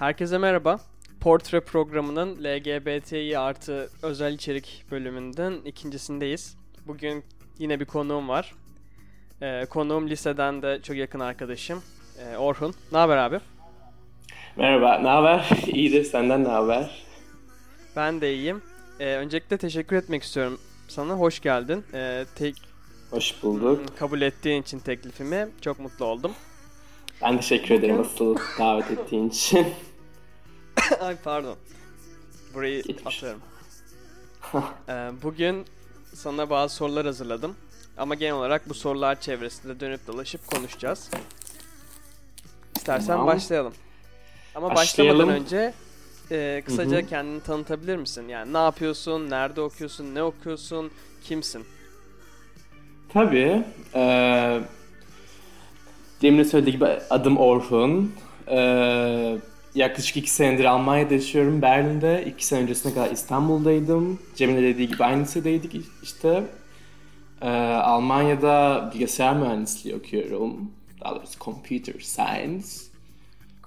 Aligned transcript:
Herkese 0.00 0.38
merhaba. 0.38 0.80
Portre 1.20 1.60
programının 1.60 2.44
LGBTİ 2.44 3.38
artı 3.38 3.90
özel 4.02 4.32
içerik 4.34 4.84
bölümünden 4.90 5.52
ikincisindeyiz. 5.64 6.56
Bugün 6.86 7.24
yine 7.58 7.80
bir 7.80 7.84
konuğum 7.84 8.28
var. 8.28 8.54
Ee, 9.42 9.66
konuğum 9.70 10.08
liseden 10.08 10.62
de 10.62 10.80
çok 10.82 10.96
yakın 10.96 11.20
arkadaşım. 11.20 11.82
Ee, 12.18 12.36
Orhun. 12.36 12.74
Ne 12.92 12.98
haber 12.98 13.16
abi? 13.16 13.40
Merhaba, 14.56 14.98
ne 14.98 15.08
haber? 15.08 15.48
İyidir, 15.66 16.04
senden 16.04 16.44
ne 16.44 16.48
haber? 16.48 17.04
Ben 17.96 18.20
de 18.20 18.34
iyiyim. 18.34 18.62
Ee, 19.00 19.14
öncelikle 19.14 19.58
teşekkür 19.58 19.96
etmek 19.96 20.22
istiyorum 20.22 20.60
sana. 20.88 21.14
Hoş 21.14 21.40
geldin. 21.40 21.84
Ee, 21.94 22.24
tek 22.36 22.54
Hoş 23.10 23.42
bulduk. 23.42 23.98
kabul 23.98 24.20
ettiğin 24.20 24.62
için 24.62 24.78
teklifimi 24.78 25.48
çok 25.60 25.80
mutlu 25.80 26.04
oldum. 26.04 26.32
Ben 27.22 27.36
teşekkür 27.36 27.74
ederim 27.74 28.00
asıl 28.00 28.36
davet 28.58 28.90
ettiğin 28.90 29.28
için. 29.28 29.66
Ay 31.00 31.16
pardon. 31.24 31.56
Burayı 32.54 32.82
Geçmiş. 32.82 33.22
atarım. 33.24 33.40
Ee, 34.88 35.10
bugün 35.22 35.64
sana 36.14 36.50
bazı 36.50 36.74
sorular 36.74 37.06
hazırladım. 37.06 37.56
Ama 37.96 38.14
genel 38.14 38.34
olarak 38.34 38.68
bu 38.68 38.74
sorular 38.74 39.20
çevresinde 39.20 39.80
dönüp 39.80 40.06
dolaşıp 40.06 40.46
konuşacağız. 40.46 41.10
İstersen 42.76 43.06
Tamam. 43.06 43.26
başlayalım. 43.26 43.72
Ama 44.54 44.74
Başlayalım. 44.74 45.18
başlamadan 45.18 45.42
önce 45.42 45.74
e, 46.30 46.62
kısaca 46.66 46.96
Hı 46.98 47.02
hı. 47.02 47.06
kendini 47.06 47.42
tanıtabilir 47.42 47.96
misin? 47.96 48.28
Yani 48.28 48.52
ne 48.52 48.58
yapıyorsun, 48.58 49.30
nerede 49.30 49.60
okuyorsun, 49.60 50.14
ne 50.14 50.22
okuyorsun, 50.22 50.90
kimsin? 51.24 51.64
Tabii. 53.12 53.64
Ee, 53.94 54.60
demin 56.22 56.38
de 56.38 56.44
söylediği 56.44 56.74
gibi 56.76 56.84
adım 57.10 57.38
Orhun. 57.38 58.14
Ee, 58.48 59.38
yaklaşık 59.74 60.16
iki 60.16 60.30
senedir 60.30 60.64
Almanya'da 60.64 61.14
yaşıyorum, 61.14 61.62
Berlin'de. 61.62 62.24
İki 62.26 62.46
sene 62.46 62.60
öncesine 62.60 62.94
kadar 62.94 63.10
İstanbul'daydım. 63.10 64.18
Cem'in 64.36 64.56
de 64.56 64.62
dediği 64.62 64.88
gibi 64.88 65.04
aynı 65.04 65.22
lisedeydik 65.22 65.84
işte. 66.02 66.44
Ee, 67.42 67.48
Almanya'da 67.48 68.90
bilgisayar 68.94 69.36
mühendisliği 69.36 69.96
okuyorum. 69.96 70.70
Daha 71.00 71.16
doğrusu 71.16 71.38
computer 71.40 72.00
science. 72.00 72.66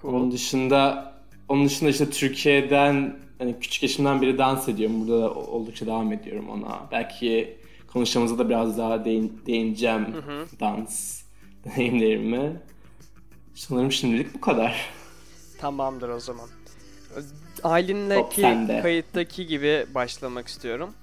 Onun 0.04 0.32
dışında 0.32 1.14
onun 1.50 1.66
dışında 1.66 1.90
işte 1.90 2.10
Türkiye'den 2.10 3.16
hani 3.38 3.60
küçük 3.60 3.84
yaşımdan 3.84 4.22
beri 4.22 4.38
dans 4.38 4.70
ediyorum. 4.70 5.02
Burada 5.02 5.22
da 5.22 5.34
oldukça 5.34 5.86
devam 5.86 6.14
ediyorum 6.14 6.50
ona. 6.50 6.80
Belki 6.92 7.58
konuşmamızda 7.88 8.38
da 8.38 8.50
biraz 8.50 8.78
daha 8.78 9.06
değin, 9.06 9.42
değineceğim 9.46 10.08
dans 10.60 11.24
deneyimlerimi. 11.66 12.62
Sanırım 13.56 13.92
şimdilik 13.92 14.34
bu 14.34 14.42
kadar. 14.42 15.03
Tamamdır 15.64 16.10
o 16.10 16.20
zaman. 16.20 16.48
Sende. 18.42 18.82
kayıttaki 18.82 19.48
gibi 19.48 19.86
başlamak 19.96 20.48
istiyorum. 20.48 20.94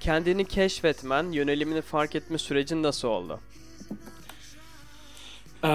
Kendini 0.00 0.44
keşfetmen, 0.44 1.32
yönelimini 1.32 1.82
fark 1.82 2.14
etme 2.14 2.38
sürecin 2.38 2.82
nasıl 2.82 3.08
oldu? 3.08 3.40
Ee, 5.64 5.68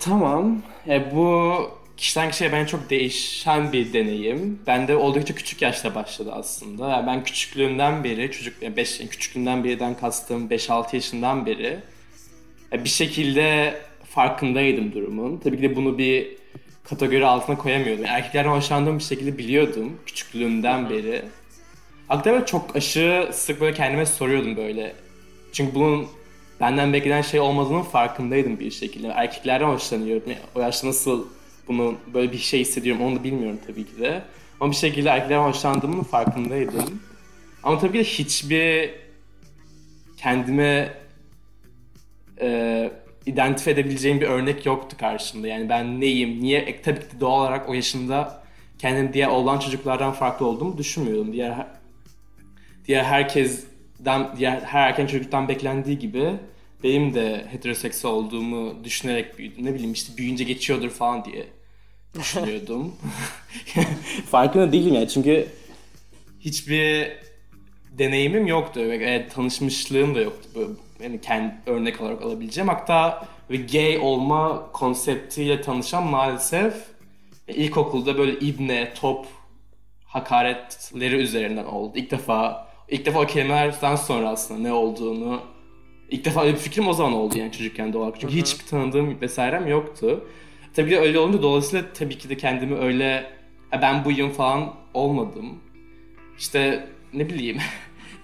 tamam. 0.00 0.62
E, 0.88 1.14
bu 1.14 1.54
kişiden 1.96 2.30
kişiye 2.30 2.52
ben 2.52 2.66
çok 2.66 2.90
değişen 2.90 3.72
bir 3.72 3.92
deneyim. 3.92 4.58
Ben 4.66 4.88
de 4.88 4.96
oldukça 4.96 5.34
küçük 5.34 5.62
yaşta 5.62 5.94
başladı 5.94 6.30
aslında. 6.32 6.88
Yani 6.90 7.06
ben 7.06 7.24
küçüklüğümden 7.24 8.04
beri, 8.04 8.30
çocuk 8.30 8.62
5 8.76 8.98
küçüklüğümden 8.98 9.64
beriden 9.64 9.96
kastım 9.96 10.48
5-6 10.48 10.94
yaşından 10.96 11.46
beri 11.46 11.78
e, 12.72 12.84
bir 12.84 12.88
şekilde 12.88 13.74
farkındaydım 14.04 14.92
durumun. 14.92 15.38
Tabii 15.38 15.56
ki 15.56 15.62
de 15.62 15.76
bunu 15.76 15.98
bir 15.98 16.43
kategori 16.84 17.26
altına 17.26 17.58
koyamıyordum. 17.58 18.04
Erkeklerden 18.04 18.50
hoşlandığımı 18.50 18.98
bir 18.98 19.04
şekilde 19.04 19.38
biliyordum 19.38 19.92
küçüklüğümden 20.06 20.90
beri. 20.90 21.22
Hatta 22.08 22.46
çok 22.46 22.76
aşırı 22.76 23.32
sık 23.32 23.60
böyle 23.60 23.76
kendime 23.76 24.06
soruyordum 24.06 24.56
böyle. 24.56 24.94
Çünkü 25.52 25.74
bunun 25.74 26.06
benden 26.60 26.92
beklenen 26.92 27.22
şey 27.22 27.40
olmadığının 27.40 27.82
farkındaydım 27.82 28.60
bir 28.60 28.70
şekilde. 28.70 29.08
Erkeklerden 29.08 29.68
hoşlanıyorum. 29.68 30.22
Yani 30.26 30.38
o 30.54 30.60
yaşta 30.60 30.88
nasıl 30.88 31.26
bunu 31.68 31.94
böyle 32.14 32.32
bir 32.32 32.38
şey 32.38 32.60
hissediyorum 32.60 33.02
onu 33.02 33.16
da 33.16 33.24
bilmiyorum 33.24 33.58
tabii 33.66 33.84
ki 33.86 33.98
de. 34.00 34.22
Ama 34.60 34.70
bir 34.70 34.76
şekilde 34.76 35.08
erkeklerden 35.08 35.44
hoşlandığımın 35.44 36.02
farkındaydım. 36.02 37.02
Ama 37.62 37.78
tabii 37.78 37.92
ki 37.92 37.98
de 37.98 38.04
hiçbir 38.04 38.90
kendime 40.16 40.94
e, 42.40 42.90
identife 43.26 43.70
edebileceğim 43.70 44.20
bir 44.20 44.26
örnek 44.26 44.66
yoktu 44.66 44.96
karşımda. 45.00 45.48
Yani 45.48 45.68
ben 45.68 46.00
neyim, 46.00 46.42
niye? 46.42 46.58
E, 46.60 46.82
tabii 46.82 47.00
ki 47.00 47.20
doğal 47.20 47.40
olarak 47.40 47.68
o 47.68 47.74
yaşımda 47.74 48.44
kendim 48.78 49.12
diğer 49.12 49.28
olan 49.28 49.58
çocuklardan 49.58 50.12
farklı 50.12 50.46
olduğumu 50.46 50.78
düşünmüyordum. 50.78 51.32
Diğer 51.32 51.66
diğer 52.86 53.04
herkesten, 53.04 54.36
diğer 54.36 54.60
her 54.60 54.88
erken 54.88 55.06
çocuktan 55.06 55.48
beklendiği 55.48 55.98
gibi 55.98 56.32
benim 56.82 57.14
de 57.14 57.46
heteroseksüel 57.50 58.14
olduğumu 58.14 58.84
düşünerek 58.84 59.38
büyüdüm. 59.38 59.64
Ne 59.64 59.74
bileyim 59.74 59.92
işte 59.92 60.16
büyüyünce 60.16 60.44
geçiyordur 60.44 60.90
falan 60.90 61.24
diye 61.24 61.46
düşünüyordum. 62.18 62.94
Farkında 64.30 64.72
değilim 64.72 64.94
yani 64.94 65.08
çünkü 65.08 65.48
hiçbir 66.40 67.12
deneyimim 67.98 68.46
yoktu 68.46 68.80
e, 68.80 69.28
tanışmışlığım 69.28 70.14
da 70.14 70.20
yoktu. 70.20 70.76
Yani 71.04 71.20
kendi 71.20 71.54
örnek 71.66 72.00
olarak 72.00 72.22
alabileceğim. 72.22 72.68
Hatta 72.68 73.26
ve 73.50 73.56
gay 73.56 73.98
olma 73.98 74.66
konseptiyle 74.72 75.60
tanışan 75.60 76.06
maalesef 76.06 76.74
ilkokulda 77.48 78.18
böyle 78.18 78.38
ibne, 78.38 78.92
top 78.94 79.26
hakaretleri 80.04 81.16
üzerinden 81.16 81.64
oldu. 81.64 81.92
İlk 81.98 82.10
defa 82.10 82.68
ilk 82.88 83.06
defa 83.06 83.20
o 83.22 83.26
kelimelerden 83.26 83.96
sonra 83.96 84.28
aslında 84.28 84.60
ne 84.60 84.72
olduğunu 84.72 85.40
ilk 86.10 86.24
defa 86.24 86.46
bir 86.46 86.56
fikrim 86.56 86.88
o 86.88 86.92
zaman 86.92 87.12
oldu 87.12 87.38
yani 87.38 87.52
çocukken 87.52 87.92
doğal 87.92 88.02
olarak. 88.02 88.20
Çünkü 88.20 88.34
hiç 88.34 88.54
tanıdığım 88.54 89.20
vesairem 89.20 89.66
yoktu. 89.66 90.24
Tabii 90.74 90.90
de 90.90 90.98
öyle 90.98 91.18
olunca 91.18 91.42
dolayısıyla 91.42 91.84
tabii 91.94 92.18
ki 92.18 92.28
de 92.28 92.36
kendimi 92.36 92.74
öyle 92.78 93.30
"Ha, 93.70 93.82
ben 93.82 94.04
buyum 94.04 94.30
falan 94.30 94.74
olmadım. 94.94 95.58
İşte 96.38 96.88
ne 97.12 97.28
bileyim. 97.28 97.58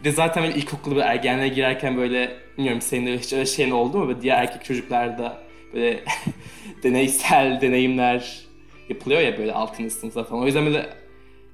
de 0.05 0.13
zaten 0.13 0.43
böyle 0.43 0.59
ilkokulu 0.59 0.97
ve 0.97 1.01
ergenliğe 1.01 1.49
girerken 1.49 1.97
böyle 1.97 2.37
bilmiyorum 2.59 2.81
senin 2.81 3.07
de 3.07 3.19
hiç 3.19 3.33
öyle 3.33 3.47
şeyin 3.47 3.71
oldu 3.71 3.99
mu? 3.99 4.09
Böyle 4.09 4.21
diğer 4.21 4.43
erkek 4.43 4.65
çocuklarda 4.65 5.39
böyle 5.75 6.05
deneysel 6.83 7.61
deneyimler 7.61 8.41
yapılıyor 8.89 9.21
ya 9.21 9.39
böyle 9.39 9.53
altıncı 9.53 9.95
sınıfta 9.95 10.25
falan. 10.25 10.43
O 10.43 10.47
yüzden 10.47 10.67
böyle 10.67 10.87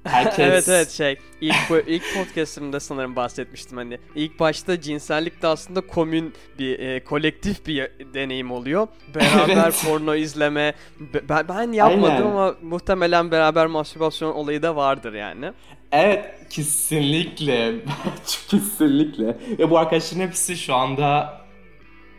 herkes... 0.07 0.39
evet 0.39 0.69
evet 0.69 0.89
şey 0.89 1.17
ilk 1.41 1.55
ilk 1.87 2.03
podcast'ımda 2.15 2.79
sanırım 2.79 3.15
bahsetmiştim 3.15 3.77
hani 3.77 3.97
ilk 4.15 4.39
başta 4.39 4.81
cinsellik 4.81 5.41
de 5.41 5.47
aslında 5.47 5.81
komün 5.81 6.33
bir 6.59 6.79
e, 6.79 7.03
kolektif 7.03 7.67
bir 7.67 7.89
deneyim 8.13 8.51
oluyor. 8.51 8.87
Beraber 9.15 9.63
Evet. 9.63 9.85
porno 9.87 10.15
izleme 10.15 10.73
Be- 10.99 11.29
ben, 11.29 11.47
ben 11.47 11.71
yapmadım 11.71 12.05
Aynen. 12.05 12.21
ama 12.21 12.55
muhtemelen 12.61 13.31
beraber 13.31 13.65
mastürbasyon 13.67 14.33
olayı 14.33 14.61
da 14.61 14.75
vardır 14.75 15.13
yani. 15.13 15.51
Evet 15.91 16.25
kesinlikle. 16.49 17.75
kesinlikle. 18.49 19.37
Ve 19.59 19.69
bu 19.69 19.77
arkadaşların 19.77 20.27
hepsi 20.27 20.57
şu 20.57 20.75
anda 20.75 21.41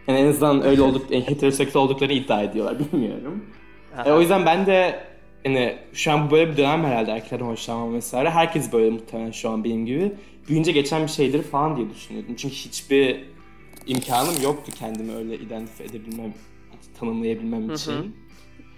yani 0.09 0.19
en 0.19 0.27
azından 0.27 0.65
öyle 0.65 0.83
olduk, 0.83 1.11
yani 1.11 1.29
heteroseksüel 1.29 1.85
olduklarını 1.85 2.15
iddia 2.15 2.43
ediyorlar. 2.43 2.79
Bilmiyorum. 2.93 3.45
E, 4.07 4.13
o 4.13 4.21
yüzden 4.21 4.47
ben 4.47 4.67
de 4.67 5.01
yani 5.49 5.77
şu 5.93 6.13
an 6.13 6.27
bu 6.27 6.31
böyle 6.31 6.53
bir 6.53 6.57
dönem 6.57 6.85
herhalde 6.85 7.11
erkeklerden 7.11 7.45
hoşlanmam 7.45 7.95
vesaire. 7.95 8.31
Herkes 8.31 8.73
böyle 8.73 8.91
muhtemelen 8.91 9.31
şu 9.31 9.51
an 9.51 9.65
benim 9.65 9.87
gibi. 9.87 10.13
Büyünce 10.49 10.73
geçen 10.73 11.03
bir 11.03 11.09
şeydir 11.09 11.43
falan 11.43 11.77
diye 11.77 11.91
düşünüyordum. 11.91 12.35
Çünkü 12.37 12.55
hiçbir 12.55 13.25
imkanım 13.87 14.43
yoktu 14.43 14.73
kendimi 14.79 15.15
öyle 15.15 15.39
identife 15.39 15.85
edebilmem, 15.85 16.35
tanımlayabilmem 17.01 17.71
için. 17.71 18.17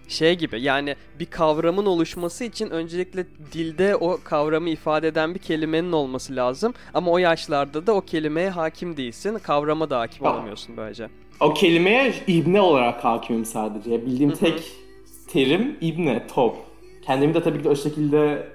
Şey 0.08 0.38
gibi 0.38 0.62
yani 0.62 0.96
bir 1.18 1.26
kavramın 1.26 1.86
oluşması 1.86 2.44
için 2.44 2.70
öncelikle 2.70 3.26
dilde 3.52 3.96
o 3.96 4.18
kavramı 4.24 4.68
ifade 4.68 5.08
eden 5.08 5.34
bir 5.34 5.38
kelimenin 5.38 5.92
olması 5.92 6.36
lazım. 6.36 6.74
Ama 6.94 7.10
o 7.10 7.18
yaşlarda 7.18 7.86
da 7.86 7.94
o 7.94 8.00
kelimeye 8.00 8.50
hakim 8.50 8.96
değilsin. 8.96 9.38
Kavrama 9.42 9.90
da 9.90 10.00
hakim 10.00 10.18
Tamam. 10.18 10.34
olamıyorsun 10.34 10.76
böylece. 10.76 11.08
O 11.40 11.54
kelimeye 11.54 12.14
ibne 12.26 12.60
olarak 12.60 13.04
hakimim 13.04 13.44
sadece. 13.44 14.06
Bildiğim 14.06 14.32
tek 14.32 14.62
terim 15.32 15.76
ibne, 15.80 16.26
top. 16.34 16.56
Kendimi 17.06 17.34
de 17.34 17.42
tabii 17.42 17.58
ki 17.58 17.64
de 17.64 17.68
o 17.68 17.76
şekilde 17.76 18.48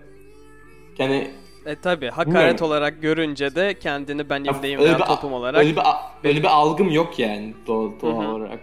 yani 0.98 1.32
E 1.66 1.76
tabi 1.76 2.10
hakaret 2.10 2.36
Bilmiyorum. 2.36 2.66
olarak 2.66 3.02
görünce 3.02 3.56
de 3.56 3.80
kendini 3.80 4.30
ben 4.30 4.44
imdeyim 4.44 4.80
bir, 4.80 4.98
topum 4.98 5.34
olarak 5.34 5.60
öyle 5.60 5.76
bir, 5.76 5.82
öyle 6.24 6.40
bir 6.40 6.48
algım 6.48 6.92
yok 6.92 7.20
yani 7.20 7.54
doğal, 7.68 7.92
doğal 8.02 8.26
olarak. 8.26 8.60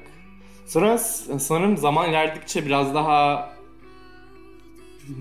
Sonra 0.66 0.98
sanırım 0.98 1.76
zaman 1.76 2.10
ilerledikçe 2.10 2.66
biraz 2.66 2.94
daha 2.94 3.48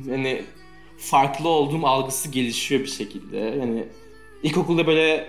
hani 0.10 0.42
farklı 0.98 1.50
olduğum 1.50 1.88
algısı 1.88 2.32
gelişiyor 2.32 2.82
bir 2.82 2.88
şekilde. 2.88 3.38
Yani 3.38 3.88
ilkokulda 4.44 4.88
böyle 4.88 5.28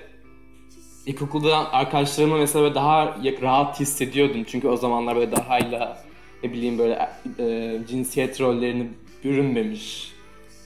ilkokulda 1.07 1.73
arkadaşlarımla 1.73 2.37
mesela 2.37 2.75
daha 2.75 3.17
rahat 3.43 3.81
hissediyordum. 3.81 4.45
Çünkü 4.45 4.69
o 4.69 4.77
zamanlar 4.77 5.17
böyle 5.17 5.33
daha 5.33 5.59
ile 5.59 5.89
ne 6.45 6.53
bileyim 6.53 6.79
böyle 6.79 7.09
e, 7.39 7.79
cinsiyet 7.89 8.41
rollerini 8.41 8.87
bürünmemiş 9.25 10.13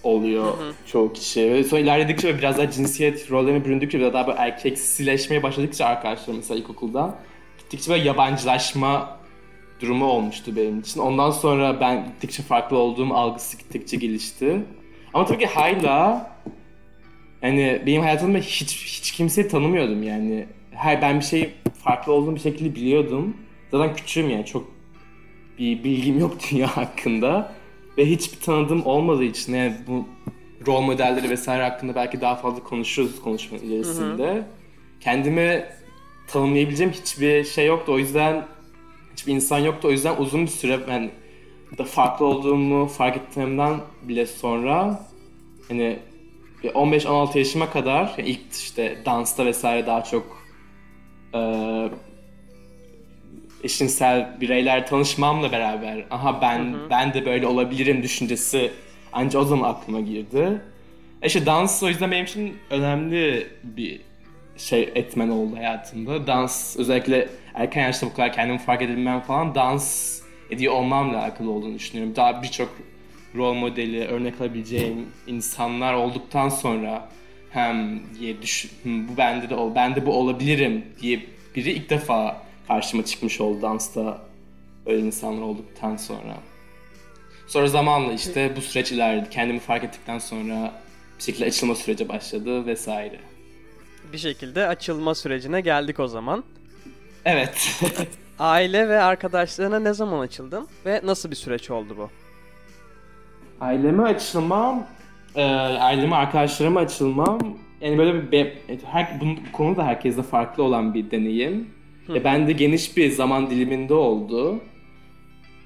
oluyor 0.03 0.55
çoğu 0.87 1.13
kişi. 1.13 1.51
Ve 1.53 1.65
sonra 1.65 1.81
ilerledikçe 1.81 2.29
ve 2.29 2.39
biraz 2.39 2.59
daha 2.59 2.71
cinsiyet 2.71 3.31
rollerine 3.31 3.65
büründükçe 3.65 3.99
biraz 3.99 4.13
daha 4.13 4.27
böyle 4.27 4.39
erkeksileşmeye 4.39 5.43
başladıkça 5.43 5.87
arkadaşlar 5.87 6.35
mesela 6.35 6.61
ilkokulda 6.61 7.19
gittikçe 7.59 7.91
böyle 7.91 8.05
yabancılaşma 8.05 9.19
durumu 9.81 10.05
olmuştu 10.05 10.57
benim 10.57 10.81
için. 10.81 11.01
Ondan 11.01 11.31
sonra 11.31 11.81
ben 11.81 12.05
gittikçe 12.05 12.43
farklı 12.43 12.77
olduğum 12.77 13.15
algısı 13.15 13.59
gittikçe 13.59 13.97
gelişti. 13.97 14.61
Ama 15.15 15.27
tabii 15.27 15.39
ki 15.39 15.47
hala 15.47 16.31
hani 17.41 17.83
benim 17.87 18.03
hayatımda 18.03 18.39
hiç 18.39 18.77
hiç 18.87 19.13
kimseyi 19.13 19.49
tanımıyordum 19.49 20.03
yani. 20.03 20.47
Her 20.71 21.03
ben 21.03 21.21
bir 21.21 21.25
şey 21.25 21.51
farklı 21.85 22.13
olduğum 22.13 22.35
bir 22.35 22.41
şekilde 22.41 22.75
biliyordum. 22.75 23.37
Zaten 23.71 23.97
küçüğüm 23.97 24.31
yani 24.31 24.47
çok 24.47 24.76
bir 25.59 25.85
bilgim 25.85 26.19
yok 26.19 26.37
dünya 26.51 26.77
hakkında. 26.77 27.53
Ve 27.99 28.07
hiçbir 28.07 28.41
tanıdığım 28.41 28.87
olmadığı 28.87 29.25
için 29.25 29.55
yani 29.55 29.77
bu 29.87 30.09
rol 30.67 30.81
modelleri 30.81 31.31
vesaire 31.31 31.63
hakkında 31.63 31.95
belki 31.95 32.21
daha 32.21 32.37
fazla 32.37 32.63
konuşuruz 32.63 33.23
konuşma 33.23 33.59
ilerisinde. 33.59 34.47
Kendimi 35.01 35.65
tanımlayabileceğim 36.27 36.93
hiçbir 36.93 37.45
şey 37.45 37.67
yoktu. 37.67 37.93
O 37.93 37.99
yüzden 37.99 38.47
hiçbir 39.13 39.33
insan 39.33 39.59
yoktu. 39.59 39.89
O 39.89 39.91
yüzden 39.91 40.17
uzun 40.17 40.43
bir 40.43 40.51
süre 40.51 40.81
ben 40.89 41.11
da 41.79 41.85
farklı 41.85 42.27
olduğumu 42.27 42.87
fark 42.87 43.17
ettiğimden 43.17 43.81
bile 44.03 44.27
sonra 44.27 45.07
hani 45.69 45.99
15-16 46.65 47.39
yaşıma 47.39 47.71
kadar 47.71 48.15
yani 48.19 48.29
ilk 48.29 48.53
işte 48.53 48.99
dansta 49.07 49.47
vesaire 49.47 49.87
daha 49.87 50.05
çok 50.05 50.43
e, 51.35 51.41
eşcinsel 53.65 54.41
bireyler 54.41 54.87
tanışmamla 54.87 55.53
beraber 55.53 56.05
aha 56.11 56.41
ben 56.41 56.59
hı 56.59 56.77
hı. 56.77 56.91
ben 56.91 57.15
de 57.15 57.27
böyle 57.27 57.47
olabilirim 57.47 58.03
düşüncesi 58.03 58.73
ancak 59.13 59.43
o 59.43 59.45
zaman 59.45 59.71
aklıma 59.71 60.01
girdi. 60.01 60.61
E 61.23 61.27
işte 61.27 61.47
dans 61.47 61.83
o 61.83 61.89
yüzden 61.89 62.11
benim 62.11 62.25
için 62.25 62.57
önemli 62.71 63.47
bir 63.63 64.01
şey 64.57 64.93
etmen 64.95 65.29
oldu 65.29 65.57
hayatımda. 65.57 66.27
Dans 66.27 66.77
özellikle 66.77 67.29
erken 67.55 67.83
yaşta 67.83 68.07
bu 68.07 68.15
kadar 68.15 68.33
kendimi 68.33 68.59
fark 68.59 68.83
edebilmem 68.83 69.21
falan 69.21 69.55
dans 69.55 70.21
ediyor 70.51 70.73
olmamla 70.73 71.19
alakalı 71.19 71.51
olduğunu 71.51 71.75
düşünüyorum. 71.75 72.17
Daha 72.17 72.43
birçok 72.43 72.69
rol 73.35 73.55
modeli, 73.55 74.07
örnek 74.07 74.41
alabileceğim 74.41 75.07
insanlar 75.27 75.95
olduktan 75.95 76.49
sonra 76.49 77.09
hem 77.51 78.01
diye 78.19 78.43
düşün, 78.43 78.71
bu 78.85 79.17
bende 79.17 79.51
de 79.51 79.55
ol, 79.55 79.75
ben 79.75 79.97
de 79.97 80.07
bu 80.07 80.13
olabilirim 80.13 80.85
diye 81.01 81.21
biri 81.57 81.73
ilk 81.73 81.91
defa 81.91 82.46
karşıma 82.69 83.05
çıkmış 83.05 83.41
oldu 83.41 83.63
dansta 83.63 84.19
öyle 84.87 85.01
insanlar 85.01 85.43
olduktan 85.43 85.97
sonra. 85.97 86.37
Sonra 87.47 87.67
zamanla 87.67 88.13
işte 88.13 88.53
bu 88.57 88.61
süreç 88.61 88.93
ilerledi. 88.93 89.31
Kendimi 89.31 89.59
fark 89.59 89.85
ettikten 89.85 90.19
sonra 90.19 90.73
bir 91.19 91.23
şekilde 91.23 91.45
açılma 91.47 91.75
süreci 91.75 92.09
başladı 92.09 92.67
vesaire. 92.67 93.21
Bir 94.13 94.19
şekilde 94.19 94.67
açılma 94.67 95.15
sürecine 95.15 95.61
geldik 95.61 96.01
o 96.01 96.07
zaman. 96.09 96.45
Evet. 97.25 97.81
Aile 98.39 98.89
ve 98.89 99.03
arkadaşlarına 99.03 99.79
ne 99.79 99.93
zaman 99.93 100.21
açıldın 100.21 100.69
ve 100.87 101.01
nasıl 101.05 101.31
bir 101.31 101.37
süreç 101.37 101.71
oldu 101.71 101.97
bu? 101.99 102.11
Aileme 103.61 104.03
açılmam, 104.03 104.87
e, 105.35 105.45
aileme 105.45 106.17
arkadaşlarıma 106.17 106.81
açılmam 106.81 107.39
yani 107.81 107.99
böyle 107.99 108.33
bir 108.33 108.53
her 108.85 109.21
bu 109.21 109.53
konuda 109.53 109.87
herkeste 109.87 110.23
farklı 110.23 110.63
olan 110.63 110.95
bir 110.95 111.11
deneyim. 111.11 111.76
E, 112.15 112.25
ben 112.25 112.49
de 112.49 112.53
geniş 112.53 112.97
bir 112.97 113.11
zaman 113.11 113.51
diliminde 113.51 113.95
oldu. 113.95 114.61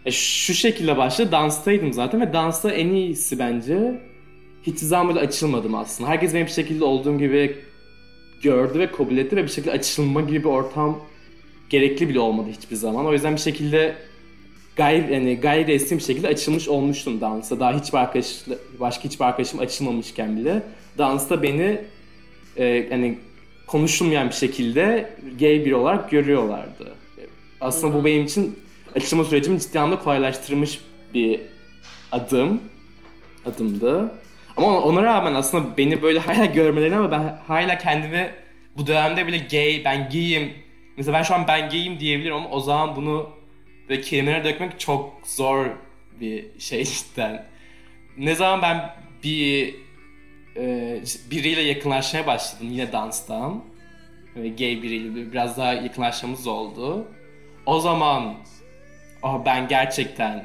E, 0.06 0.10
şu 0.10 0.54
şekilde 0.54 0.96
başladı. 0.96 1.32
Danstaydım 1.32 1.92
zaten 1.92 2.20
ve 2.20 2.32
dansta 2.32 2.70
en 2.70 2.88
iyisi 2.88 3.38
bence 3.38 4.00
hiç 4.62 4.78
zaman 4.78 5.08
böyle 5.08 5.20
açılmadım 5.26 5.75
aslında. 5.75 6.10
Herkes 6.10 6.34
benim 6.34 6.46
bir 6.46 6.52
şekilde 6.52 6.84
olduğum 6.84 7.19
gibi 7.19 7.56
gördü 8.42 8.78
ve 8.78 8.92
kabul 8.92 9.16
etti 9.16 9.37
ve 9.37 9.42
bir 9.42 9.48
şekilde 9.48 9.72
açılma 9.72 10.20
gibi 10.20 10.38
bir 10.38 10.48
ortam 10.48 11.00
gerekli 11.70 12.08
bile 12.08 12.20
olmadı 12.20 12.48
hiçbir 12.58 12.76
zaman. 12.76 13.06
O 13.06 13.12
yüzden 13.12 13.34
bir 13.34 13.40
şekilde 13.40 13.96
gayri, 14.76 15.14
yani 15.14 15.36
gayri 15.36 15.72
resmi 15.72 15.98
bir 15.98 16.02
şekilde 16.02 16.28
açılmış 16.28 16.69
olmuştum 16.69 17.20
dansa. 17.20 17.60
Daha 17.60 17.81
hiçbir 17.81 17.98
arkadaş, 17.98 18.44
başka 18.81 19.04
hiçbir 19.04 19.25
arkadaşım 19.25 19.60
açılmamışken 19.60 20.36
bile. 20.36 20.62
Dansta 20.98 21.43
beni 21.43 21.81
e, 22.56 22.64
yani 22.64 23.19
konuşulmayan 23.70 24.28
bir 24.28 24.34
şekilde 24.34 25.14
gay 25.40 25.64
biri 25.64 25.75
olarak 25.75 26.11
görüyorlardı. 26.11 26.94
Aslında 27.61 27.94
bu 27.94 28.05
benim 28.05 28.25
için 28.25 28.58
açılma 28.96 29.25
sürecimi 29.25 29.61
ciddi 29.61 29.81
anlamda 29.81 30.02
kolaylaştırmış 30.02 30.81
bir 31.14 31.40
adım. 32.12 32.61
Adımdı. 33.46 34.14
Ama 34.56 34.81
ona 34.81 35.02
rağmen 35.02 35.34
aslında 35.34 35.76
beni 35.76 36.02
böyle 36.02 36.19
hala 36.26 36.44
görmeleri 36.44 36.96
ama 36.96 37.11
ben 37.11 37.38
hala 37.46 37.78
kendimi 37.78 38.31
bu 38.76 38.87
dönemde 38.87 39.26
bile 39.26 39.38
gay, 39.38 39.82
ben 39.84 40.08
gayim. 40.08 40.52
Mesela 40.96 41.19
ben 41.19 41.22
şu 41.22 41.34
an 41.34 41.44
ben 41.49 41.70
gayim 41.70 42.00
diyebilirim 42.00 42.34
ama 42.34 42.49
o 42.49 42.61
zaman 42.61 42.96
bunu 42.96 43.31
ve 43.88 44.00
kelimelere 44.00 44.44
dökmek 44.44 44.81
çok 44.81 45.14
zor 45.25 45.67
bir 46.20 46.44
şey 46.58 46.84
cidden. 46.84 47.46
Ne 48.19 48.34
zaman 48.34 48.62
ben 48.62 48.94
bir 49.25 49.75
e, 50.60 51.02
biriyle 51.30 51.60
yakınlaşmaya 51.60 52.26
başladım 52.26 52.68
yine 52.70 52.92
danstan. 52.92 53.64
Böyle 54.36 54.48
gay 54.48 54.82
biriyle 54.82 55.32
biraz 55.32 55.56
daha 55.56 55.72
yakınlaşmamız 55.72 56.46
oldu. 56.46 57.08
O 57.66 57.80
zaman 57.80 58.34
oh, 59.22 59.42
ben 59.46 59.68
gerçekten 59.68 60.44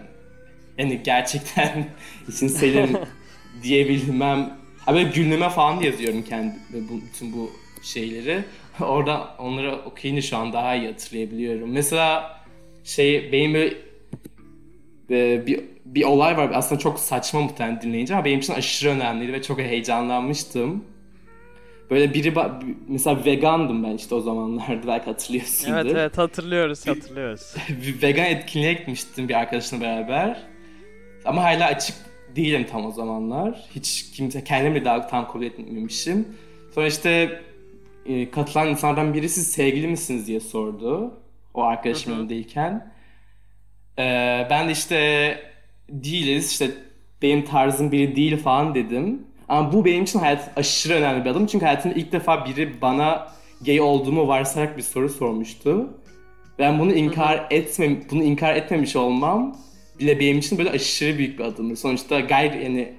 yani 0.78 1.02
gerçekten 1.04 1.86
için 2.28 2.48
senin 2.48 2.98
diyebilmem. 3.64 4.58
Ha 4.80 4.94
böyle 4.94 5.10
günlüğüme 5.10 5.50
falan 5.50 5.82
yazıyorum 5.82 6.24
kendi 6.24 6.56
bu, 6.74 7.02
bütün 7.02 7.34
bu 7.34 7.52
şeyleri. 7.84 8.44
Orada 8.80 9.36
onları 9.40 9.76
okuyunca 9.86 10.22
şu 10.22 10.38
an 10.38 10.54
daha 10.54 10.76
iyi 10.76 10.88
hatırlayabiliyorum. 10.88 11.72
Mesela 11.72 12.40
şey 12.84 13.32
benim 13.32 13.54
böyle 13.54 13.76
e, 15.10 15.48
bir, 15.48 15.75
bir 15.86 16.04
olay 16.04 16.38
var. 16.38 16.52
Aslında 16.54 16.80
çok 16.80 17.00
saçma 17.00 17.42
muhtemelen 17.42 17.82
dinleyince 17.82 18.16
ama 18.16 18.26
benim 18.26 18.40
için 18.40 18.54
aşırı 18.54 18.90
önemliydi 18.90 19.34
ve 19.34 19.42
çok 19.42 19.60
heyecanlanmıştım. 19.60 20.84
Böyle 21.90 22.14
biri 22.14 22.34
mesela 22.88 23.26
vegandım 23.26 23.84
ben 23.84 23.92
işte 23.92 24.16
o 24.16 24.22
zamanlarda 24.22 24.88
belki 24.88 25.06
hatırlıyorsundur. 25.06 25.78
Evet 25.78 25.92
evet 25.92 26.18
hatırlıyoruz 26.18 26.88
hatırlıyoruz. 26.88 27.56
bir 27.70 28.02
vegan 28.02 28.26
etkinliğe 28.26 28.74
gitmiştim 28.74 29.30
bir 29.30 29.34
arkadaşımla 29.34 29.82
beraber. 29.82 30.42
Ama 31.26 31.44
hala 31.44 31.66
açık 31.66 31.96
değilim 32.36 32.66
tam 32.72 32.86
o 32.86 32.92
zamanlar. 32.92 33.68
Hiç 33.76 34.12
kimse 34.12 34.44
kendimi 34.44 34.86
daha 34.86 35.08
tam 35.08 35.28
kabul 35.28 35.44
etmemişim. 35.44 36.28
Sonra 36.76 36.88
işte 36.88 37.42
e, 38.06 38.32
katılan 38.32 38.68
insanlardan 38.68 39.14
birisi 39.14 39.44
sevgili 39.44 39.88
misiniz 39.88 40.28
diye 40.28 40.40
sordu. 40.40 41.14
O 41.54 41.64
arkadaşım 41.64 42.14
önündeyken. 42.14 42.94
Ee, 44.00 44.48
ben 44.50 44.68
de 44.68 44.72
işte 44.72 45.55
değiliz 45.90 46.52
işte 46.52 46.72
benim 47.22 47.46
tarzım 47.46 47.92
biri 47.92 48.16
değil 48.16 48.38
falan 48.38 48.76
dedim. 48.76 49.22
Ama 49.50 49.74
bu 49.74 49.86
benim 49.86 50.04
için 50.04 50.20
hayat 50.20 50.52
aşırı 50.56 50.94
önemli 50.94 51.26
bir 51.26 51.30
adım. 51.30 51.46
Çünkü 51.48 51.66
hayatımda 51.66 51.96
ilk 51.96 52.12
defa 52.12 52.46
biri 52.46 52.82
bana 52.82 53.28
gay 53.66 53.82
olduğumu 53.82 54.28
varsayarak 54.28 54.78
bir 54.78 54.82
soru 54.82 55.10
sormuştu. 55.10 55.90
Ben 56.60 56.80
bunu 56.80 56.94
inkar 56.94 57.48
etmem 57.52 58.02
bunu 58.12 58.24
inkar 58.24 58.56
etmemiş 58.56 58.96
olmam 58.96 59.58
bile 60.00 60.20
benim 60.20 60.38
için 60.38 60.58
böyle 60.58 60.70
aşırı 60.70 61.18
büyük 61.18 61.40
bir 61.40 61.44
adımdı. 61.44 61.76
Sonuçta 61.76 62.20
gayri 62.20 62.64
yani 62.64 62.94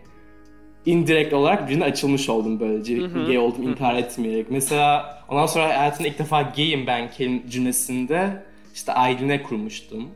indirekt 0.87 1.33
olarak 1.33 1.69
birine 1.69 1.85
açılmış 1.85 2.29
oldum 2.29 2.61
böylece. 2.61 2.95
Gay 3.27 3.39
oldum 3.39 3.69
inkar 3.69 3.95
etmeyerek. 3.95 4.51
Mesela 4.51 5.17
ondan 5.29 5.47
sonra 5.47 5.69
hayatımda 5.69 6.09
ilk 6.09 6.19
defa 6.19 6.43
gayim 6.43 6.87
ben 6.87 7.11
kelim 7.11 7.49
cümlesinde 7.49 8.43
işte 8.75 8.93
ailene 8.93 9.43
kurmuştum. 9.43 10.09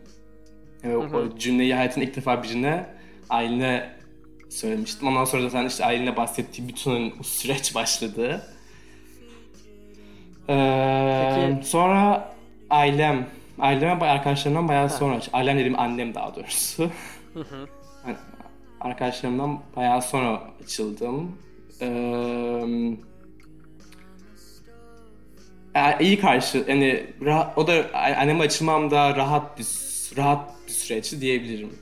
Yani 0.84 0.96
o 0.96 1.38
cümleyi 1.38 1.74
hayatımda 1.74 2.06
ilk 2.06 2.16
defa 2.16 2.42
birine 2.42 2.86
ailene 3.30 3.90
söylemiştim. 4.50 5.08
Ondan 5.08 5.24
sonra 5.24 5.42
zaten 5.48 5.66
işte 5.68 5.84
ailene 5.84 6.16
bahsettiği 6.16 6.68
bütün 6.68 7.22
süreç 7.22 7.74
başladı. 7.74 8.42
Ee, 10.48 11.54
Peki. 11.54 11.66
Sonra 11.66 12.34
ailem, 12.70 13.26
aileme 13.58 14.04
arkadaşlarımdan 14.04 14.68
bayağı 14.68 14.88
ha. 14.88 14.88
sonra, 14.88 15.20
ailem 15.32 15.58
dediğim 15.58 15.78
annem 15.78 16.14
daha 16.14 16.36
doğrusu. 16.36 16.90
Hı 17.34 17.40
hı. 17.40 17.68
arkadaşlarımdan 18.80 19.60
bayağı 19.76 20.02
sonra 20.02 20.42
açıldım. 20.64 21.36
Ee, 21.80 21.86
yani 25.74 25.94
iyi 26.00 26.20
karşı, 26.20 26.64
yani 26.68 27.06
rahat, 27.24 27.58
o 27.58 27.66
da 27.66 27.84
anneme 27.94 28.44
açılmam 28.44 28.90
da 28.90 29.16
rahat 29.16 29.58
bir 29.58 29.89
rahat 30.16 30.66
bir 30.66 30.72
süreçti 30.72 31.20
diyebilirim. 31.20 31.78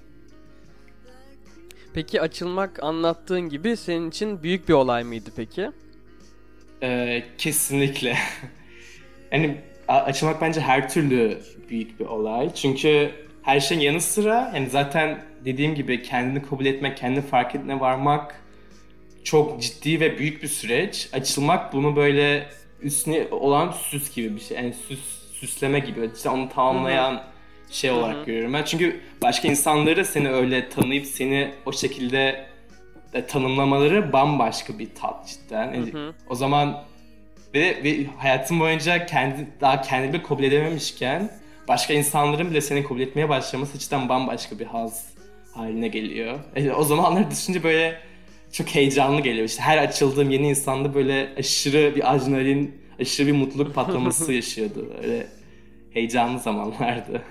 Peki 1.95 2.21
açılmak 2.21 2.83
anlattığın 2.83 3.41
gibi 3.41 3.77
senin 3.77 4.09
için 4.09 4.43
büyük 4.43 4.69
bir 4.69 4.75
olay 4.75 5.05
mıydı 5.05 5.31
peki? 5.37 5.71
Ee, 6.83 7.23
kesinlikle. 7.39 8.17
yani 9.33 9.61
açılmak 9.89 10.41
bence 10.41 10.61
her 10.61 10.89
türlü 10.89 11.41
büyük 11.69 12.01
bir 12.01 12.05
olay. 12.07 12.55
Çünkü 12.55 13.11
her 13.43 13.61
şeyin 13.61 13.81
yanı 13.81 14.01
sıra 14.01 14.53
yani 14.55 14.71
zaten 14.71 15.25
dediğim 15.45 15.75
gibi 15.75 16.03
kendini 16.03 16.43
kabul 16.43 16.67
etmek, 16.67 16.97
kendini 16.97 17.23
fark 17.23 17.55
etme 17.55 17.81
varmak 17.81 18.43
çok 19.25 19.63
ciddi 19.63 20.01
ve 20.01 20.19
büyük 20.19 20.43
bir 20.43 20.49
süreç. 20.49 21.09
Açılmak 21.13 21.73
bunu 21.73 21.97
böyle 21.97 22.49
üstüne 22.83 23.27
olan 23.31 23.73
süs 23.73 24.15
gibi 24.15 24.37
bir 24.37 24.41
şey. 24.41 24.57
Yani 24.57 24.75
süs, 24.75 25.01
süsleme 25.33 25.79
gibi. 25.79 26.11
İşte 26.17 26.29
onu 26.29 26.49
tamamlayan 26.49 27.13
Hı-hı. 27.13 27.38
Şey 27.71 27.91
olarak 27.91 28.17
Hı-hı. 28.17 28.27
görüyorum 28.27 28.53
ben. 28.53 28.65
Çünkü 28.65 29.01
başka 29.23 29.49
insanları 29.49 30.05
seni 30.05 30.29
öyle 30.29 30.69
tanıyıp 30.69 31.07
seni 31.07 31.51
o 31.67 31.73
şekilde 31.73 32.47
de 33.13 33.27
tanımlamaları 33.27 34.13
bambaşka 34.13 34.79
bir 34.79 34.89
tat 34.95 35.29
cidden. 35.29 35.75
Yani 35.75 36.13
o 36.29 36.35
zaman 36.35 36.85
ve, 37.55 37.85
ve 37.85 38.07
hayatım 38.19 38.61
boyunca 38.61 39.07
kendi 39.07 39.47
daha 39.61 39.83
kendimi 39.83 40.23
kabul 40.23 40.43
edememişken 40.45 41.31
başka 41.69 41.95
insanların 41.95 42.51
bile 42.51 42.61
seni 42.61 42.83
kabul 42.83 43.01
etmeye 43.01 43.29
başlaması 43.29 43.79
cidden 43.79 44.09
bambaşka 44.09 44.59
bir 44.59 44.67
haz 44.67 45.07
haline 45.55 45.89
geliyor. 45.89 46.39
Yani 46.57 46.75
o 46.75 46.85
zamanlar 46.85 47.31
düşünce 47.31 47.63
böyle 47.63 48.01
çok 48.53 48.67
heyecanlı 48.67 49.21
geliyor. 49.21 49.47
İşte 49.47 49.63
her 49.63 49.79
açıldığım 49.79 50.31
yeni 50.31 50.49
insanda 50.49 50.95
böyle 50.95 51.29
aşırı 51.39 51.97
bir 51.97 52.15
adrenalin, 52.15 52.83
aşırı 53.01 53.27
bir 53.27 53.33
mutluluk 53.33 53.75
patlaması 53.75 54.33
yaşıyordu. 54.33 54.93
Öyle 55.03 55.27
heyecanlı 55.93 56.39
zamanlardı. 56.39 57.23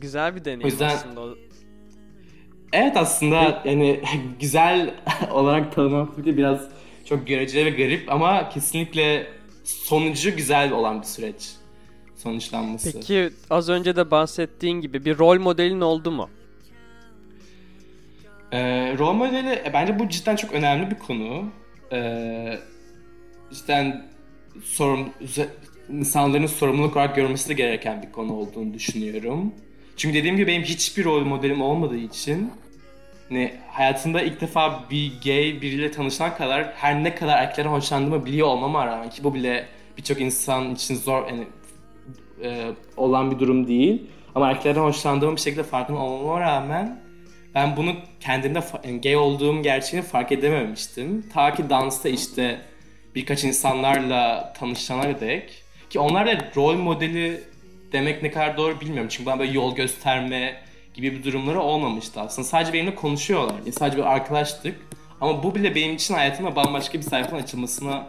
Güzel 0.00 0.36
bir 0.36 0.44
deneyim 0.44 0.62
o 0.62 0.66
yüzden, 0.66 0.88
aslında. 0.88 1.20
Evet 2.72 2.96
aslında 2.96 3.62
yani 3.64 4.00
güzel 4.40 4.94
olarak 5.30 5.74
tanımlamak 5.74 6.26
biraz 6.26 6.68
çok 7.04 7.26
göreceli 7.26 7.66
ve 7.66 7.70
garip 7.70 8.12
ama 8.12 8.48
kesinlikle 8.48 9.26
sonucu 9.64 10.36
güzel 10.36 10.72
olan 10.72 11.00
bir 11.00 11.06
süreç 11.06 11.50
sonuçlanması. 12.16 12.92
Peki 12.92 13.30
az 13.50 13.68
önce 13.68 13.96
de 13.96 14.10
bahsettiğin 14.10 14.80
gibi 14.80 15.04
bir 15.04 15.18
rol 15.18 15.40
modelin 15.40 15.80
oldu 15.80 16.10
mu? 16.10 16.30
Ee, 18.52 18.98
rol 18.98 19.12
modeli 19.12 19.50
e, 19.50 19.70
bence 19.72 19.98
bu 19.98 20.08
cidden 20.08 20.36
çok 20.36 20.52
önemli 20.52 20.90
bir 20.90 20.98
konu. 20.98 21.44
Ee, 21.92 22.58
cidden 23.52 24.06
sorum, 24.64 25.08
insanların 25.88 26.46
sorumluluk 26.46 26.96
olarak 26.96 27.16
görmesi 27.16 27.56
gereken 27.56 28.02
bir 28.02 28.12
konu 28.12 28.32
olduğunu 28.32 28.74
düşünüyorum. 28.74 29.54
Çünkü 29.96 30.18
dediğim 30.18 30.36
gibi 30.36 30.46
benim 30.46 30.62
hiçbir 30.62 31.04
rol 31.04 31.24
modelim 31.24 31.62
olmadığı 31.62 31.96
için 31.96 32.52
ne 33.30 33.54
hayatımda 33.70 34.22
ilk 34.22 34.40
defa 34.40 34.84
bir 34.90 35.12
gay 35.24 35.62
biriyle 35.62 35.90
tanışan 35.90 36.36
kadar 36.36 36.72
her 36.74 37.04
ne 37.04 37.14
kadar 37.14 37.42
erkeklerden 37.42 37.70
hoşlandığımı 37.70 38.26
biliyor 38.26 38.48
olmama 38.48 38.86
rağmen 38.86 39.10
ki 39.10 39.24
bu 39.24 39.34
bile 39.34 39.66
birçok 39.98 40.20
insan 40.20 40.74
için 40.74 40.94
zor 40.94 41.26
yani 41.26 41.46
e, 42.42 42.70
olan 42.96 43.30
bir 43.30 43.38
durum 43.38 43.68
değil. 43.68 44.02
Ama 44.34 44.50
erkeklerden 44.50 44.80
hoşlandığım 44.80 45.36
bir 45.36 45.40
şekilde 45.40 45.62
farkında 45.62 45.98
olmama 45.98 46.40
rağmen 46.40 47.00
ben 47.54 47.76
bunu 47.76 47.94
kendimde 48.20 48.62
yani 48.84 49.00
gay 49.00 49.16
olduğum 49.16 49.62
gerçeğini 49.62 50.06
fark 50.06 50.32
edememiştim. 50.32 51.28
Ta 51.32 51.54
ki 51.54 51.70
dansta 51.70 52.08
işte 52.08 52.60
birkaç 53.14 53.44
insanlarla 53.44 54.52
tanışana 54.58 55.20
dek. 55.20 55.62
Ki 55.90 55.98
onlar 55.98 56.26
da 56.26 56.50
rol 56.56 56.74
modeli 56.74 57.40
demek 57.92 58.22
ne 58.22 58.30
kadar 58.30 58.56
doğru 58.56 58.80
bilmiyorum. 58.80 59.08
Çünkü 59.10 59.30
ben 59.30 59.38
böyle 59.38 59.52
yol 59.52 59.74
gösterme 59.74 60.56
gibi 60.94 61.12
bir 61.12 61.24
durumları 61.24 61.60
olmamıştı 61.60 62.20
aslında. 62.20 62.48
Sadece 62.48 62.72
benimle 62.72 62.94
konuşuyorlar. 62.94 63.54
Yani 63.58 63.72
sadece 63.72 63.96
bir 63.96 64.02
arkadaştık. 64.02 64.74
Ama 65.20 65.42
bu 65.42 65.54
bile 65.54 65.74
benim 65.74 65.94
için 65.94 66.14
hayatımda 66.14 66.56
bambaşka 66.56 66.98
bir 66.98 67.02
sayfanın 67.02 67.42
açılmasına 67.42 68.06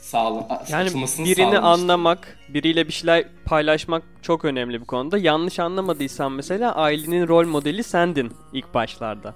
sağla 0.00 0.64
yani 0.68 0.88
birini 1.18 1.58
anlamak, 1.58 2.38
biriyle 2.48 2.86
bir 2.86 2.92
şeyler 2.92 3.24
paylaşmak 3.44 4.02
çok 4.22 4.44
önemli 4.44 4.80
bir 4.80 4.86
konuda. 4.86 5.18
Yanlış 5.18 5.58
anlamadıysan 5.58 6.32
mesela 6.32 6.74
ailenin 6.74 7.28
rol 7.28 7.46
modeli 7.46 7.82
sendin 7.82 8.32
ilk 8.52 8.74
başlarda. 8.74 9.34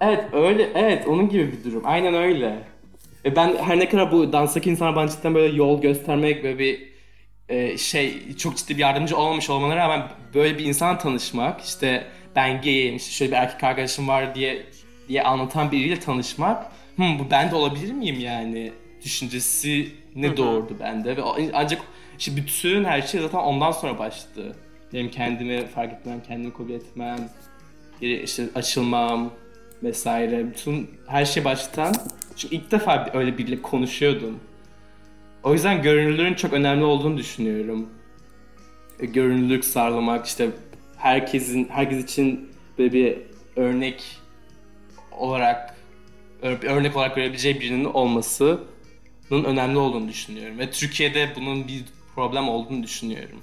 Evet 0.00 0.24
öyle 0.32 0.70
evet 0.74 1.06
onun 1.06 1.28
gibi 1.28 1.52
bir 1.52 1.70
durum. 1.70 1.82
Aynen 1.84 2.14
öyle. 2.14 2.62
Ve 3.24 3.36
ben 3.36 3.56
her 3.56 3.78
ne 3.78 3.88
kadar 3.88 4.12
bu 4.12 4.32
danstaki 4.32 4.70
insana 4.70 4.96
bana 4.96 5.08
cidden 5.08 5.34
böyle 5.34 5.56
yol 5.56 5.80
göstermek 5.80 6.44
ve 6.44 6.58
bir 6.58 6.89
e, 7.50 7.78
şey 7.78 8.36
çok 8.36 8.56
ciddi 8.56 8.74
bir 8.76 8.82
yardımcı 8.82 9.16
olmamış 9.16 9.50
olmana 9.50 9.76
rağmen 9.76 10.02
böyle 10.34 10.58
bir 10.58 10.64
insana 10.64 10.98
tanışmak 10.98 11.60
işte 11.60 12.06
ben 12.36 12.62
gayim 12.62 12.96
işte 12.96 13.12
şöyle 13.12 13.32
bir 13.32 13.36
erkek 13.36 13.64
arkadaşım 13.64 14.08
var 14.08 14.34
diye 14.34 14.66
diye 15.08 15.22
anlatan 15.22 15.72
biriyle 15.72 16.00
tanışmak 16.00 16.66
hmm, 16.96 17.18
bu 17.18 17.30
ben 17.30 17.50
de 17.50 17.54
olabilir 17.54 17.92
miyim 17.92 18.20
yani 18.20 18.72
düşüncesi 19.04 19.92
ne 20.16 20.36
doğurdu 20.36 20.76
bende 20.80 21.16
ve 21.16 21.22
ancak 21.52 21.82
işte 22.18 22.36
bütün 22.36 22.84
her 22.84 23.02
şey 23.02 23.20
zaten 23.20 23.38
ondan 23.38 23.70
sonra 23.70 23.98
başladı. 23.98 24.56
Benim 24.92 25.10
kendimi 25.10 25.66
fark 25.66 25.92
etmem, 25.92 26.22
kendimi 26.28 26.52
kabul 26.52 26.70
etmem, 26.70 27.18
işte 28.00 28.44
açılmam 28.54 29.30
vesaire. 29.82 30.46
Bütün 30.50 30.90
her 31.06 31.24
şey 31.24 31.44
baştan 31.44 31.94
çünkü 32.36 32.56
ilk 32.56 32.70
defa 32.70 33.10
öyle 33.14 33.38
biriyle 33.38 33.62
konuşuyordum. 33.62 34.40
O 35.42 35.52
yüzden 35.52 35.82
görünürlüğün 35.82 36.34
çok 36.34 36.52
önemli 36.52 36.84
olduğunu 36.84 37.16
düşünüyorum. 37.16 37.88
E, 39.00 39.06
görünürlük 39.06 39.64
sağlamak 39.64 40.26
işte 40.26 40.50
herkesin 40.96 41.68
herkes 41.68 42.04
için 42.04 42.50
böyle 42.78 42.92
bir 42.92 43.18
örnek 43.56 44.18
olarak 45.12 45.76
örnek 46.42 46.96
olarak 46.96 47.16
görebileceği 47.16 47.60
birinin 47.60 47.84
olması 47.84 48.60
bunun 49.30 49.44
önemli 49.44 49.78
olduğunu 49.78 50.08
düşünüyorum. 50.08 50.58
Ve 50.58 50.70
Türkiye'de 50.70 51.32
bunun 51.36 51.68
bir 51.68 51.84
problem 52.14 52.48
olduğunu 52.48 52.82
düşünüyorum. 52.82 53.42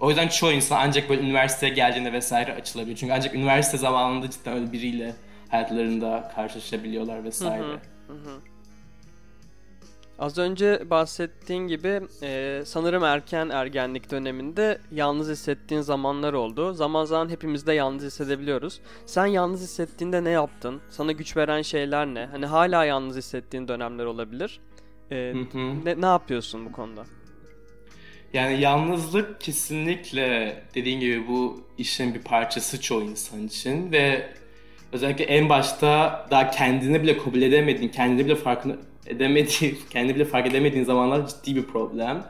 O 0.00 0.08
yüzden 0.08 0.28
çoğu 0.28 0.52
insan 0.52 0.80
ancak 0.80 1.08
böyle 1.10 1.22
üniversiteye 1.22 1.72
geldiğinde 1.72 2.12
vesaire 2.12 2.54
açılabiliyor. 2.54 2.98
Çünkü 2.98 3.12
ancak 3.12 3.34
üniversite 3.34 3.78
zamanında 3.78 4.30
cidden 4.30 4.54
öyle 4.54 4.72
biriyle 4.72 5.14
hayatlarında 5.48 6.32
karşılaşabiliyorlar 6.34 7.24
vesaire. 7.24 7.62
Hı 7.62 7.72
hı, 8.06 8.12
hı. 8.12 8.51
Az 10.22 10.38
önce 10.38 10.90
bahsettiğin 10.90 11.68
gibi 11.68 12.00
e, 12.22 12.62
sanırım 12.66 13.04
erken 13.04 13.48
ergenlik 13.48 14.10
döneminde 14.10 14.78
yalnız 14.92 15.30
hissettiğin 15.30 15.80
zamanlar 15.80 16.32
oldu. 16.32 16.72
Zaman 16.72 17.04
zaman 17.04 17.28
hepimiz 17.28 17.66
de 17.66 17.72
yalnız 17.72 18.04
hissedebiliyoruz. 18.04 18.80
Sen 19.06 19.26
yalnız 19.26 19.62
hissettiğinde 19.62 20.24
ne 20.24 20.30
yaptın? 20.30 20.80
Sana 20.90 21.12
güç 21.12 21.36
veren 21.36 21.62
şeyler 21.62 22.06
ne? 22.06 22.26
Hani 22.26 22.46
hala 22.46 22.84
yalnız 22.84 23.16
hissettiğin 23.16 23.68
dönemler 23.68 24.04
olabilir. 24.04 24.60
Ee, 25.10 25.34
ne, 25.84 26.00
ne 26.00 26.06
yapıyorsun 26.06 26.66
bu 26.66 26.72
konuda? 26.72 27.04
Yani 28.32 28.60
yalnızlık 28.60 29.40
kesinlikle 29.40 30.62
dediğin 30.74 31.00
gibi 31.00 31.28
bu 31.28 31.64
işin 31.78 32.14
bir 32.14 32.22
parçası 32.22 32.80
çoğu 32.80 33.02
insan 33.02 33.46
için 33.46 33.92
ve 33.92 34.32
özellikle 34.92 35.24
en 35.24 35.48
başta 35.48 36.26
daha 36.30 36.50
kendini 36.50 37.02
bile 37.02 37.18
kabul 37.18 37.42
edemediğin, 37.42 37.88
kendini 37.88 38.26
bile 38.26 38.36
farkını 38.36 38.76
edemediğin, 39.06 39.78
kendini 39.90 40.14
bile 40.14 40.24
fark 40.24 40.46
edemediğin 40.46 40.84
zamanlar 40.84 41.26
ciddi 41.26 41.56
bir 41.56 41.64
problem. 41.64 42.24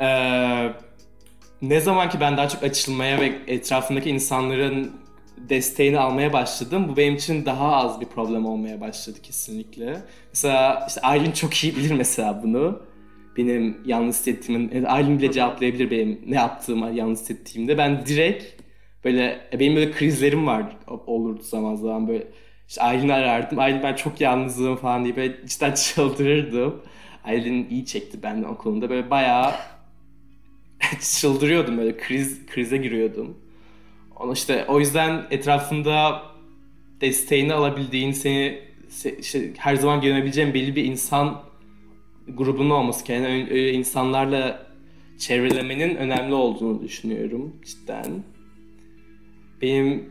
Ee, 0.00 0.72
ne 1.62 1.80
zaman 1.80 2.10
ki 2.10 2.20
ben 2.20 2.36
daha 2.36 2.48
çok 2.48 2.62
açılmaya 2.62 3.20
ve 3.20 3.32
etrafındaki 3.46 4.10
insanların 4.10 4.92
desteğini 5.38 5.98
almaya 5.98 6.32
başladım. 6.32 6.86
Bu 6.88 6.96
benim 6.96 7.14
için 7.14 7.46
daha 7.46 7.76
az 7.76 8.00
bir 8.00 8.06
problem 8.06 8.46
olmaya 8.46 8.80
başladı 8.80 9.18
kesinlikle. 9.22 10.02
Mesela 10.32 10.84
işte 10.88 11.00
Aylin 11.00 11.32
çok 11.32 11.64
iyi 11.64 11.76
bilir 11.76 11.90
mesela 11.90 12.42
bunu. 12.42 12.82
Benim 13.36 13.78
yalnız 13.84 14.16
hissettiğimin, 14.18 14.84
Aylin 14.84 15.18
bile 15.18 15.32
cevaplayabilir 15.32 15.90
benim 15.90 16.20
ne 16.26 16.34
yaptığımı 16.34 16.90
yalnız 16.94 17.20
hissettiğimde. 17.20 17.78
Ben 17.78 18.06
direkt 18.06 18.62
böyle, 19.04 19.48
e, 19.52 19.60
benim 19.60 19.76
böyle 19.76 19.90
krizlerim 19.90 20.46
var 20.46 20.76
olurdu 20.86 21.42
zaman 21.42 21.74
zaman 21.74 22.08
böyle. 22.08 22.26
İşte 22.68 22.82
Aylin'i 22.82 23.14
arardım. 23.14 23.58
Aylin 23.58 23.82
ben 23.82 23.94
çok 23.94 24.20
yalnızım 24.20 24.76
falan 24.76 25.04
diye 25.04 25.16
böyle 25.16 25.46
cidden 25.46 25.72
çıldırırdım. 25.72 26.82
Aylin 27.24 27.70
iyi 27.70 27.86
çekti 27.86 28.22
benden 28.22 28.48
o 28.48 28.58
konuda. 28.58 28.90
Böyle 28.90 29.10
bayağı 29.10 29.54
çıldırıyordum 31.00 31.78
böyle 31.78 31.96
kriz 31.96 32.46
krize 32.46 32.76
giriyordum. 32.76 33.38
Onu 34.16 34.32
işte 34.32 34.64
o 34.68 34.80
yüzden 34.80 35.26
etrafında 35.30 36.22
desteğini 37.00 37.54
alabildiğin, 37.54 38.12
seni 38.12 38.58
işte 39.18 39.52
her 39.58 39.76
zaman 39.76 40.00
güvenebileceğin 40.00 40.54
belli 40.54 40.76
bir 40.76 40.84
insan 40.84 41.42
grubunun 42.28 42.70
olması, 42.70 43.12
yani 43.12 43.48
insanlarla 43.70 44.66
çevrelemenin 45.18 45.96
önemli 45.96 46.34
olduğunu 46.34 46.82
düşünüyorum 46.82 47.56
cidden. 47.64 48.24
Benim 49.62 50.10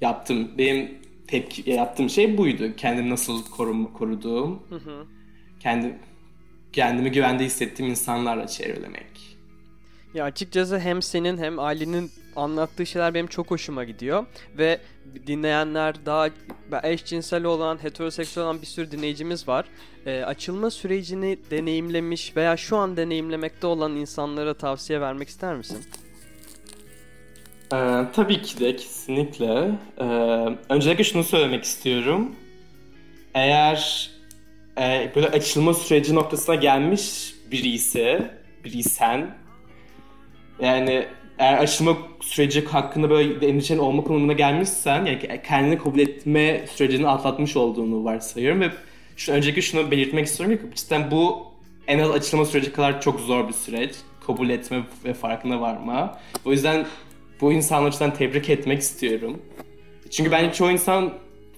yaptım, 0.00 0.50
benim 0.58 1.01
tepki 1.26 1.70
yaptığım 1.70 2.10
şey 2.10 2.38
buydu. 2.38 2.76
Kendimi 2.76 3.10
nasıl 3.10 3.44
korum, 3.44 3.92
koruduğum. 3.92 4.62
Hı 4.68 4.74
hı. 4.74 5.06
Kendi 5.60 5.98
kendimi 6.72 7.12
güvende 7.12 7.44
hissettiğim 7.44 7.90
insanlarla 7.90 8.46
çevrelemek. 8.46 9.38
Ya 10.14 10.24
açıkçası 10.24 10.78
hem 10.78 11.02
senin 11.02 11.38
hem 11.38 11.58
ailenin 11.58 12.10
anlattığı 12.36 12.86
şeyler 12.86 13.14
benim 13.14 13.26
çok 13.26 13.50
hoşuma 13.50 13.84
gidiyor. 13.84 14.26
Ve 14.58 14.80
dinleyenler 15.26 16.06
daha 16.06 16.30
eşcinsel 16.82 17.44
olan, 17.44 17.82
heteroseksüel 17.82 18.44
olan 18.44 18.60
bir 18.60 18.66
sürü 18.66 18.90
dinleyicimiz 18.90 19.48
var. 19.48 19.66
E, 20.06 20.22
açılma 20.22 20.70
sürecini 20.70 21.38
deneyimlemiş 21.50 22.36
veya 22.36 22.56
şu 22.56 22.76
an 22.76 22.96
deneyimlemekte 22.96 23.66
olan 23.66 23.96
insanlara 23.96 24.54
tavsiye 24.54 25.00
vermek 25.00 25.28
ister 25.28 25.56
misin? 25.56 25.84
Ee, 27.72 28.04
tabii 28.12 28.42
ki 28.42 28.60
de 28.60 28.76
kesinlikle. 28.76 29.70
Ee, 29.98 30.04
öncelikle 30.68 31.04
şunu 31.04 31.24
söylemek 31.24 31.64
istiyorum. 31.64 32.36
Eğer 33.34 34.10
e, 34.78 35.12
böyle 35.14 35.28
açılma 35.28 35.74
süreci 35.74 36.14
noktasına 36.14 36.54
gelmiş 36.54 37.34
biri 37.50 37.68
ise, 37.68 38.30
biriysen 38.64 39.34
yani 40.60 41.06
eğer 41.38 41.58
açılma 41.58 41.96
süreci 42.20 42.64
hakkında 42.64 43.10
böyle 43.10 43.46
endişen 43.46 43.78
olma 43.78 44.04
konumuna 44.04 44.32
gelmişsen 44.32 45.04
yani 45.04 45.40
kendini 45.46 45.78
kabul 45.78 45.98
etme 45.98 46.64
sürecini 46.74 47.08
atlatmış 47.08 47.56
olduğunu 47.56 48.04
varsayıyorum 48.04 48.60
ve 48.60 48.70
şu, 49.16 49.32
öncelikle 49.32 49.62
şunu 49.62 49.90
belirtmek 49.90 50.26
istiyorum 50.26 50.56
ki 50.56 50.76
cidden 50.76 51.10
bu 51.10 51.46
en 51.86 51.98
az 51.98 52.10
açılma 52.10 52.44
süreci 52.44 52.72
kadar 52.72 53.00
çok 53.00 53.20
zor 53.20 53.48
bir 53.48 53.52
süreç. 53.52 53.94
Kabul 54.26 54.48
etme 54.48 54.82
ve 55.04 55.14
farkına 55.14 55.60
varma. 55.60 56.18
O 56.44 56.52
yüzden 56.52 56.86
bu 57.42 57.52
insanları 57.52 58.14
tebrik 58.14 58.50
etmek 58.50 58.80
istiyorum. 58.80 59.42
Çünkü 60.10 60.30
bence 60.30 60.52
çoğu 60.52 60.70
insan 60.70 61.12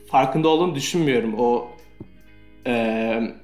farkında 0.06 0.48
olduğunu 0.48 0.74
düşünmüyorum 0.74 1.34
o 1.38 1.68
e, 2.66 3.34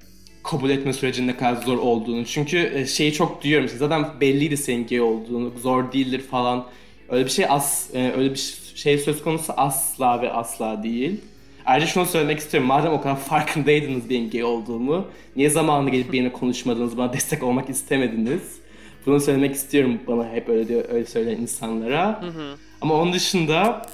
kabul 0.45 0.71
etme 0.71 0.93
sürecinin 0.93 1.29
ne 1.29 1.37
kadar 1.37 1.63
zor 1.63 1.79
olduğunu. 1.79 2.25
Çünkü 2.25 2.87
şeyi 2.89 3.13
çok 3.13 3.45
duyuyorum. 3.45 3.69
Zaten 3.69 4.07
belliydi 4.21 4.57
senin 4.57 4.87
gay 4.87 5.01
olduğunu. 5.01 5.53
Zor 5.59 5.93
değildir 5.93 6.21
falan. 6.31 6.67
Öyle 7.09 7.25
bir 7.25 7.31
şey 7.31 7.47
as 7.49 7.95
e, 7.95 8.13
öyle 8.17 8.31
bir 8.31 8.55
şey 8.75 8.99
söz 8.99 9.23
konusu 9.23 9.53
asla 9.57 10.23
ve 10.23 10.33
asla 10.33 10.83
değil. 10.83 11.21
Ayrıca 11.67 11.87
şunu 11.87 12.07
söylemek 12.07 12.39
istiyorum. 12.39 12.69
Madem 12.69 12.93
o 12.93 13.01
kadar 13.01 13.17
farkındaydınız 13.17 14.11
benim 14.11 14.31
gay 14.31 14.45
olduğumu, 14.45 15.07
niye 15.37 15.51
zamanında 15.51 15.91
gelip 15.91 16.13
benimle 16.13 16.33
konuşmadınız, 16.33 16.97
bana 16.99 17.13
destek 17.13 17.43
olmak 17.43 17.71
istemediniz? 17.71 18.60
Bunu 19.07 19.21
söylemek 19.21 19.55
istiyorum 19.55 19.99
bana 20.07 20.33
hep 20.33 20.49
öyle 20.49 20.69
diyor, 20.69 20.85
öyle 20.89 21.07
söyleyen 21.07 21.37
insanlara. 21.37 22.23
Hı 22.23 22.27
hı. 22.27 22.57
Ama 22.81 22.95
onun 22.95 23.13
dışında 23.13 23.87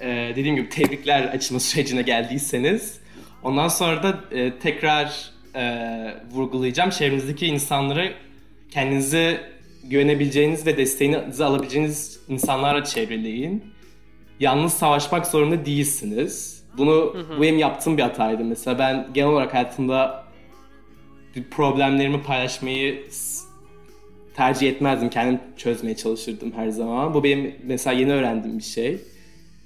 e, 0.00 0.32
dediğim 0.36 0.56
gibi 0.56 0.68
tebrikler 0.68 1.22
açılma 1.24 1.60
sürecine 1.60 2.02
geldiyseniz. 2.02 3.00
Ondan 3.42 3.68
sonra 3.68 4.02
da 4.02 4.20
e, 4.30 4.58
tekrar 4.58 5.30
e, 5.54 5.64
vurgulayacağım. 6.32 6.90
Çevrenizdeki 6.90 7.46
insanları 7.46 8.12
kendinize 8.70 9.40
güvenebileceğiniz 9.84 10.66
ve 10.66 10.76
desteğinizi 10.76 11.44
alabileceğiniz 11.44 12.20
insanlarla 12.28 12.84
çevreleyin. 12.84 13.64
Yalnız 14.40 14.72
savaşmak 14.72 15.26
zorunda 15.26 15.66
değilsiniz. 15.66 16.62
Bunu 16.78 17.14
hı 17.14 17.18
hı. 17.18 17.38
bu 17.38 17.42
benim 17.42 17.58
yaptığım 17.58 17.96
bir 17.96 18.02
hataydı. 18.02 18.44
Mesela 18.44 18.78
ben 18.78 19.08
genel 19.14 19.28
olarak 19.28 19.54
hayatımda 19.54 20.24
problemlerimi 21.50 22.22
paylaşmayı 22.22 23.06
tercih 24.38 24.68
etmezdim. 24.68 25.10
Kendim 25.10 25.40
çözmeye 25.56 25.96
çalışırdım 25.96 26.52
her 26.56 26.68
zaman. 26.68 27.14
Bu 27.14 27.24
benim 27.24 27.54
mesela 27.64 28.00
yeni 28.00 28.12
öğrendiğim 28.12 28.58
bir 28.58 28.62
şey. 28.62 28.98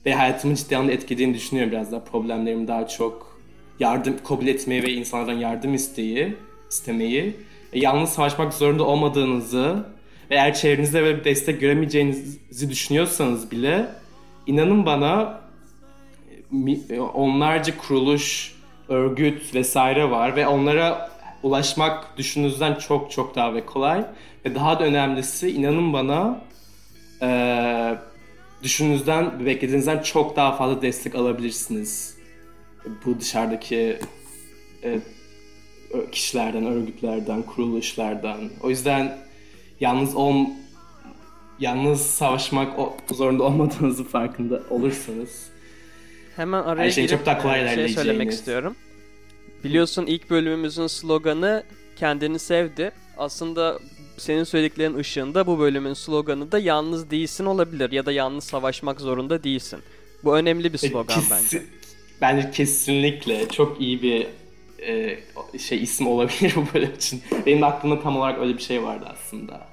Ve 0.07 0.15
hayatımın 0.15 0.55
ciddi 0.55 0.77
anlamda 0.77 0.93
etkilediğini 0.93 1.35
düşünüyorum 1.35 1.73
biraz 1.73 1.93
daha. 1.93 2.05
Problemlerimi 2.05 2.69
daha 2.69 2.89
çok 2.89 3.41
yardım 3.81 4.15
kabul 4.29 4.47
etmeyi 4.47 4.83
ve 4.83 4.93
insanlardan 4.93 5.33
yardım 5.33 5.75
isteği, 5.75 6.35
istemeyi. 6.71 7.37
E, 7.73 7.79
yalnız 7.81 8.11
savaşmak 8.11 8.55
zorunda 8.55 8.85
olmadığınızı 8.85 9.85
ve 10.31 10.35
eğer 10.35 10.55
çevrenizde 10.55 11.03
böyle 11.03 11.19
bir 11.19 11.25
destek 11.25 11.61
göremeyeceğinizi 11.61 12.71
düşünüyorsanız 12.71 13.51
bile 13.51 13.87
inanın 14.47 14.87
bana 14.87 15.41
e, 16.91 17.01
onlarca 17.01 17.79
kuruluş, 17.79 18.55
örgüt 18.89 19.55
vesaire 19.55 20.11
var 20.11 20.37
ve 20.37 20.47
onlara 20.47 21.12
ulaşmak 21.43 22.19
düşündüğünüzden 22.19 22.75
çok 22.75 23.11
çok 23.11 23.35
daha 23.35 23.55
ve 23.55 23.67
kolay. 23.67 24.05
Ve 24.45 24.55
daha 24.55 24.81
da 24.81 24.85
önemlisi 24.85 25.51
inanın 25.51 25.93
bana 25.93 26.45
e, 27.23 27.29
düşündüğünüzden, 28.63 29.47
beklediğinizden 29.47 30.03
çok 30.03 30.37
daha 30.37 30.57
fazla 30.57 30.83
destek 30.83 31.15
alabilirsiniz. 31.15 32.17
Bu 33.05 33.21
dışarıdaki 33.21 33.99
e, 34.85 35.01
kişilerden, 36.13 36.67
örgütlerden, 36.67 37.43
kuruluşlardan. 37.43 38.39
O 38.63 38.71
yüzden 38.71 39.19
yalnız 39.81 40.17
ol, 40.17 40.35
yalnız 41.59 42.07
savaşmak 42.07 42.79
zorunda 43.13 43.43
olmadığınızı 43.43 44.05
farkında 44.05 44.63
olursanız 44.71 45.53
hemen 46.37 46.63
araya 46.63 46.89
girip 46.89 47.11
çok 47.11 47.27
daha 47.27 47.43
kolay 47.43 47.75
şey 47.75 47.89
söylemek 47.89 48.31
istiyorum. 48.31 48.77
Biliyorsun 49.65 50.07
ilk 50.07 50.31
bölümümüzün 50.31 50.87
sloganı 50.87 51.65
kendini 51.97 52.39
sevdi. 52.39 52.93
Aslında 53.17 53.79
senin 54.19 54.45
söylediklerin 54.45 54.95
ışığında 54.95 55.47
bu 55.47 55.59
bölümün 55.59 55.95
sloganı 55.95 56.53
da 56.53 56.59
yalnız 56.59 57.11
değilsin 57.11 57.45
olabilir 57.45 57.93
ya 57.93 58.07
da 58.07 58.13
yalnız 58.13 58.45
savaşmak 58.45 59.01
zorunda 59.01 59.45
değilsin. 59.45 59.81
Bu 60.25 60.37
önemli 60.37 60.73
bir 60.73 60.79
slogan 60.79 61.15
Kesin, 61.15 61.31
bence. 61.31 61.63
Bence 62.21 62.51
kesinlikle 62.51 63.49
çok 63.49 63.81
iyi 63.81 64.03
bir 64.03 64.27
e, 64.87 65.19
şey 65.59 65.83
isim 65.83 66.07
olabilir 66.07 66.53
bu 66.57 66.75
bölüm 66.75 66.95
için. 66.97 67.23
Benim 67.47 67.65
aklımda 67.65 68.03
tam 68.03 68.17
olarak 68.17 68.39
öyle 68.39 68.57
bir 68.57 68.63
şey 68.63 68.83
vardı 68.83 69.07
aslında. 69.13 69.73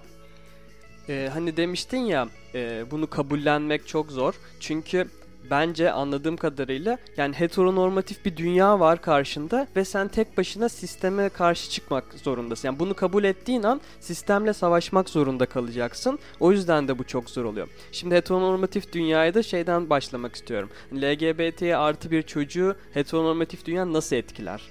Ee, 1.10 1.30
hani 1.34 1.58
demiştin 1.58 1.98
ya 1.98 2.28
e, 2.56 2.84
bunu 2.92 3.10
kabullenmek 3.10 3.88
çok 3.88 4.12
zor. 4.12 4.34
Çünkü 4.60 5.08
bence 5.52 5.92
anladığım 5.92 6.38
kadarıyla 6.38 6.98
yani 7.18 7.36
heteronormatif 7.36 8.26
bir 8.26 8.38
dünya 8.38 8.80
var 8.80 9.02
karşında 9.02 9.68
ve 9.76 9.86
sen 9.86 10.08
tek 10.08 10.38
başına 10.38 10.70
sisteme 10.70 11.30
karşı 11.30 11.70
çıkmak 11.70 12.04
zorundasın. 12.24 12.68
Yani 12.68 12.80
bunu 12.80 12.94
kabul 12.94 13.24
ettiğin 13.24 13.64
an 13.64 13.82
sistemle 14.00 14.54
savaşmak 14.54 15.10
zorunda 15.10 15.46
kalacaksın. 15.46 16.20
O 16.40 16.52
yüzden 16.52 16.88
de 16.88 17.00
bu 17.00 17.04
çok 17.04 17.30
zor 17.30 17.46
oluyor. 17.46 17.68
Şimdi 17.92 18.16
heteronormatif 18.16 18.94
dünyaya 18.94 19.34
da 19.34 19.44
şeyden 19.44 19.90
başlamak 19.90 20.36
istiyorum. 20.36 20.70
LGBT 20.94 21.62
artı 21.62 22.12
bir 22.12 22.22
çocuğu 22.22 22.76
heteronormatif 22.94 23.66
dünya 23.66 23.94
nasıl 23.94 24.16
etkiler? 24.16 24.62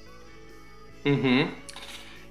Hı 1.04 1.10
hı. 1.10 1.46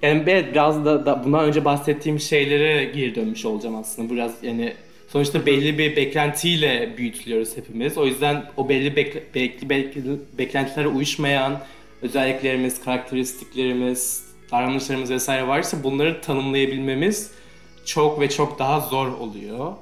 Yani 0.02 0.26
biraz 0.26 0.84
da, 0.84 1.06
da 1.06 1.24
bundan 1.24 1.44
önce 1.44 1.64
bahsettiğim 1.64 2.20
şeylere 2.20 2.84
geri 2.84 3.14
dönmüş 3.14 3.44
olacağım 3.44 3.76
aslında. 3.76 4.12
Biraz 4.12 4.32
yani 4.42 4.74
Sonuçta 5.08 5.46
belli 5.46 5.78
bir 5.78 5.96
beklentiyle 5.96 6.94
büyütülüyoruz 6.96 7.56
hepimiz. 7.56 7.98
O 7.98 8.06
yüzden 8.06 8.44
o 8.56 8.68
belli 8.68 8.96
bek 8.96 9.34
belki 9.34 9.68
beklentilere 10.38 10.88
uyuşmayan 10.88 11.60
özelliklerimiz, 12.02 12.84
karakteristiklerimiz, 12.84 14.28
davranışlarımız 14.52 15.10
vesaire 15.10 15.48
varsa 15.48 15.82
bunları 15.82 16.20
tanımlayabilmemiz 16.20 17.30
çok 17.84 18.20
ve 18.20 18.28
çok 18.28 18.58
daha 18.58 18.80
zor 18.80 19.06
oluyor. 19.06 19.72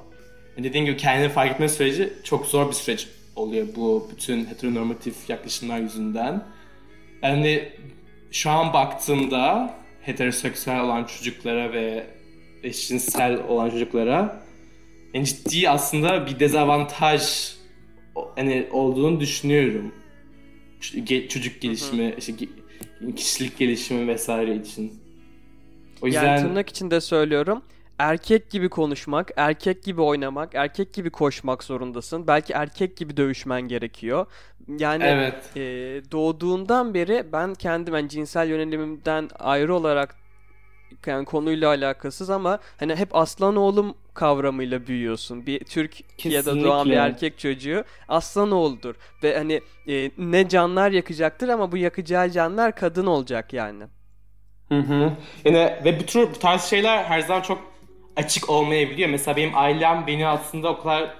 Dediğim 0.57 0.85
gibi 0.85 0.97
kendini 0.97 1.29
fark 1.29 1.51
etme 1.51 1.69
süreci 1.69 2.13
çok 2.23 2.45
zor 2.45 2.67
bir 2.67 2.73
süreç 2.73 3.07
oluyor 3.35 3.67
bu 3.75 4.09
bütün 4.11 4.45
heteronormatif 4.45 5.29
yaklaşımlar 5.29 5.79
yüzünden. 5.79 6.43
Yani 7.23 7.69
şu 8.31 8.49
an 8.49 8.73
baktığımda 8.73 9.73
heteroseksüel 10.01 10.81
olan 10.81 11.03
çocuklara 11.03 11.73
ve 11.73 12.07
eşcinsel 12.63 13.39
olan 13.47 13.69
çocuklara 13.69 14.46
yani 15.13 15.25
ciddi 15.25 15.69
aslında 15.69 16.25
bir 16.25 16.39
dezavantaj 16.39 17.53
hani 18.35 18.67
olduğunu 18.71 19.19
düşünüyorum. 19.19 19.93
Çocuk 21.29 21.61
gelişimi, 21.61 22.15
işte 22.17 22.33
kişilik 23.15 23.57
gelişimi 23.57 24.07
vesaire 24.07 24.55
için. 24.55 25.01
O 26.01 26.07
yüzden 26.07 26.23
yani 26.25 26.41
tırnak 26.41 26.69
içinde 26.69 27.01
söylüyorum. 27.01 27.61
Erkek 27.99 28.49
gibi 28.49 28.69
konuşmak, 28.69 29.31
erkek 29.35 29.83
gibi 29.83 30.01
oynamak, 30.01 30.55
erkek 30.55 30.93
gibi 30.93 31.09
koşmak 31.09 31.63
zorundasın. 31.63 32.27
Belki 32.27 32.53
erkek 32.53 32.97
gibi 32.97 33.17
dövüşmen 33.17 33.61
gerekiyor. 33.61 34.25
Yani 34.79 35.03
evet. 35.03 35.57
e, 35.57 35.61
doğduğundan 36.11 36.93
beri 36.93 37.25
ben 37.31 37.53
kendim 37.55 37.95
yani 37.95 38.09
cinsel 38.09 38.49
yönelimimden 38.49 39.29
ayrı 39.39 39.75
olarak 39.75 40.15
yani 41.05 41.25
konuyla 41.25 41.69
alakasız 41.69 42.29
ama 42.29 42.59
hani 42.77 42.95
hep 42.95 43.15
aslan 43.15 43.55
oğlum 43.55 43.95
kavramıyla 44.13 44.87
büyüyorsun. 44.87 45.45
Bir 45.45 45.59
Türk 45.59 46.25
ya 46.25 46.45
da 46.45 46.63
doğan 46.63 46.89
bir 46.89 46.97
erkek 46.97 47.39
çocuğu 47.39 47.83
aslan 48.07 48.51
oğuldur 48.51 48.95
ve 49.23 49.37
hani 49.37 49.61
e, 49.87 50.11
ne 50.17 50.49
canlar 50.49 50.91
yakacaktır 50.91 51.49
ama 51.49 51.71
bu 51.71 51.77
yakacağı 51.77 52.29
canlar 52.29 52.75
kadın 52.75 53.05
olacak 53.05 53.53
yani. 53.53 53.83
Hı 54.69 54.79
hı. 54.79 55.11
Yani 55.45 55.57
ve 55.85 55.99
bu 55.99 56.05
tür 56.05 56.21
bu 56.21 56.39
tarz 56.39 56.63
şeyler 56.63 57.03
her 57.03 57.19
zaman 57.19 57.41
çok 57.41 57.61
açık 58.15 58.49
olmayabiliyor. 58.49 59.09
Mesela 59.09 59.37
benim 59.37 59.57
ailem 59.57 60.03
beni 60.07 60.27
aslında 60.27 60.69
o 60.69 60.81
kadar 60.81 61.13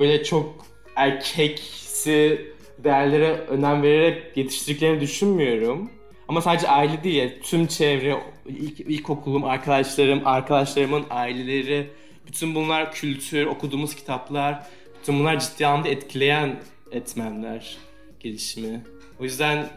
böyle 0.00 0.24
çok 0.24 0.66
erkeksi 0.96 2.54
değerlere 2.78 3.32
önem 3.32 3.82
vererek 3.82 4.36
yetiştirdiklerini 4.36 5.00
düşünmüyorum. 5.00 5.90
Ama 6.28 6.40
sadece 6.40 6.68
aile 6.68 7.04
değil, 7.04 7.42
tüm 7.42 7.66
çevre, 7.66 8.22
ilk, 8.46 8.80
ilkokulum, 8.80 9.44
arkadaşlarım, 9.44 10.26
arkadaşlarımın 10.26 11.04
aileleri, 11.10 11.90
bütün 12.26 12.54
bunlar 12.54 12.92
kültür, 12.92 13.46
okuduğumuz 13.46 13.94
kitaplar, 13.94 14.66
bütün 15.00 15.18
bunlar 15.18 15.40
ciddi 15.40 15.66
anlamda 15.66 15.88
etkileyen 15.88 16.60
etmenler 16.92 17.76
gelişimi. 18.20 18.82
O 19.20 19.24
yüzden 19.24 19.68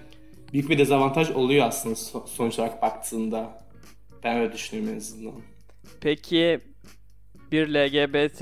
büyük 0.53 0.69
bir 0.69 0.77
dezavantaj 0.77 1.31
oluyor 1.31 1.67
aslında 1.67 1.95
sonuç 2.27 2.59
olarak 2.59 2.81
baktığında. 2.81 3.67
Ben 4.23 4.37
öyle 4.37 4.53
düşünüyorum 4.53 4.93
en 4.93 4.97
azından. 4.97 5.33
Peki 6.01 6.59
bir 7.51 7.67
LGBT 7.67 8.41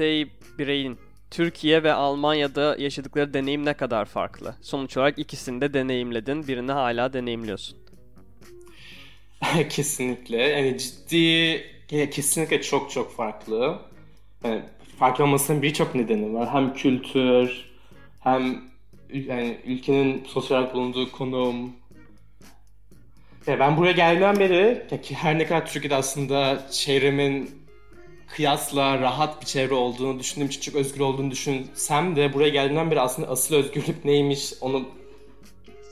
bireyin 0.59 0.97
Türkiye 1.31 1.83
ve 1.83 1.93
Almanya'da 1.93 2.75
yaşadıkları 2.79 3.33
deneyim 3.33 3.65
ne 3.65 3.73
kadar 3.73 4.05
farklı? 4.05 4.55
Sonuç 4.61 4.97
olarak 4.97 5.19
ikisini 5.19 5.61
de 5.61 5.73
deneyimledin, 5.73 6.47
birini 6.47 6.71
hala 6.71 7.13
deneyimliyorsun. 7.13 7.77
kesinlikle. 9.69 10.37
Yani 10.37 10.77
ciddi, 10.77 11.63
kesinlikle 11.87 12.61
çok 12.61 12.91
çok 12.91 13.15
farklı. 13.15 13.79
Yani 14.43 14.61
farklı 14.99 15.23
olmasının 15.23 15.61
birçok 15.61 15.95
nedeni 15.95 16.33
var. 16.33 16.53
Hem 16.53 16.73
kültür, 16.73 17.65
hem 18.19 18.61
yani 19.09 19.57
ülkenin 19.65 20.23
sosyal 20.27 20.73
bulunduğu 20.73 21.11
konum. 21.11 21.73
Ya 23.47 23.59
ben 23.59 23.77
buraya 23.77 23.91
geldiğimden 23.91 24.39
beri 24.39 25.01
ki 25.01 25.15
her 25.15 25.39
ne 25.39 25.45
kadar 25.45 25.65
Türkiye'de 25.65 25.95
aslında 25.95 26.67
çevremin 26.71 27.65
kıyasla 28.27 28.99
rahat 28.99 29.41
bir 29.41 29.45
çevre 29.45 29.73
olduğunu 29.73 30.19
düşündüğüm 30.19 30.47
için 30.47 30.61
çok 30.61 30.75
özgür 30.75 30.99
olduğunu 30.99 31.31
düşünsem 31.31 32.15
de 32.15 32.33
buraya 32.33 32.49
geldiğimden 32.49 32.91
beri 32.91 33.01
aslında 33.01 33.27
asıl 33.27 33.55
özgürlük 33.55 34.05
neymiş 34.05 34.53
onu 34.61 34.85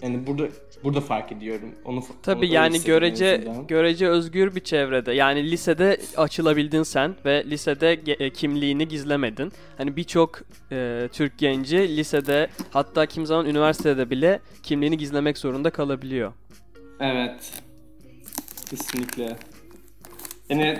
yani 0.03 0.27
burada 0.27 0.47
burada 0.83 1.01
fark 1.01 1.31
ediyorum. 1.31 1.69
Onu 1.85 2.03
Tabii 2.23 2.45
onu 2.45 2.53
yani 2.53 2.83
görece 2.85 3.43
görece 3.67 4.07
özgür 4.07 4.55
bir 4.55 4.59
çevrede. 4.59 5.13
Yani 5.13 5.51
lisede 5.51 5.97
açılabildin 6.17 6.83
sen 6.83 7.15
ve 7.25 7.45
lisede 7.45 7.91
e, 7.91 8.29
kimliğini 8.29 8.87
gizlemedin. 8.87 9.51
Hani 9.77 9.95
birçok 9.95 10.41
e, 10.71 11.09
Türk 11.11 11.37
genci 11.37 11.97
lisede 11.97 12.49
hatta 12.71 13.05
kim 13.05 13.25
zaman 13.25 13.45
üniversitede 13.45 14.09
bile 14.09 14.39
kimliğini 14.63 14.97
gizlemek 14.97 15.37
zorunda 15.37 15.69
kalabiliyor. 15.69 16.33
Evet. 16.99 17.53
Kesinlikle. 18.69 19.37
Yani 20.49 20.79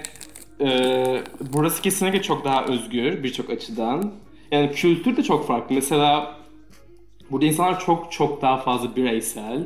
e, 0.62 1.24
burası 1.54 1.82
kesinlikle 1.82 2.22
çok 2.22 2.46
daha 2.46 2.66
özgür 2.66 3.24
birçok 3.24 3.50
açıdan. 3.50 4.14
Yani 4.52 4.72
kültür 4.72 5.18
de 5.18 5.24
çok 5.24 5.48
farklı. 5.48 5.76
Mesela 5.76 6.43
burada 7.34 7.46
insanlar 7.46 7.80
çok 7.80 8.12
çok 8.12 8.42
daha 8.42 8.58
fazla 8.58 8.96
bireysel. 8.96 9.64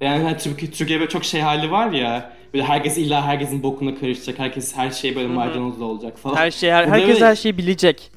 Yani 0.00 0.22
hani 0.22 0.36
Türkiye, 0.36 0.70
Türkiye'de 0.70 1.08
çok 1.08 1.24
şey 1.24 1.40
hali 1.40 1.70
var 1.70 1.92
ya. 1.92 2.32
Böyle 2.54 2.64
herkes 2.64 2.98
illa 2.98 3.26
herkesin 3.26 3.62
bokuna 3.62 3.94
karışacak. 3.94 4.38
Herkes 4.38 4.76
her 4.76 4.90
şey 4.90 5.16
böyle 5.16 5.28
maydanozlu 5.28 5.84
olacak 5.84 6.18
falan. 6.18 6.36
Her 6.36 6.50
şey 6.50 6.70
her, 6.70 6.86
herkes 6.88 7.08
böyle, 7.08 7.26
her 7.26 7.36
şeyi 7.36 7.58
bilecek. 7.58 8.10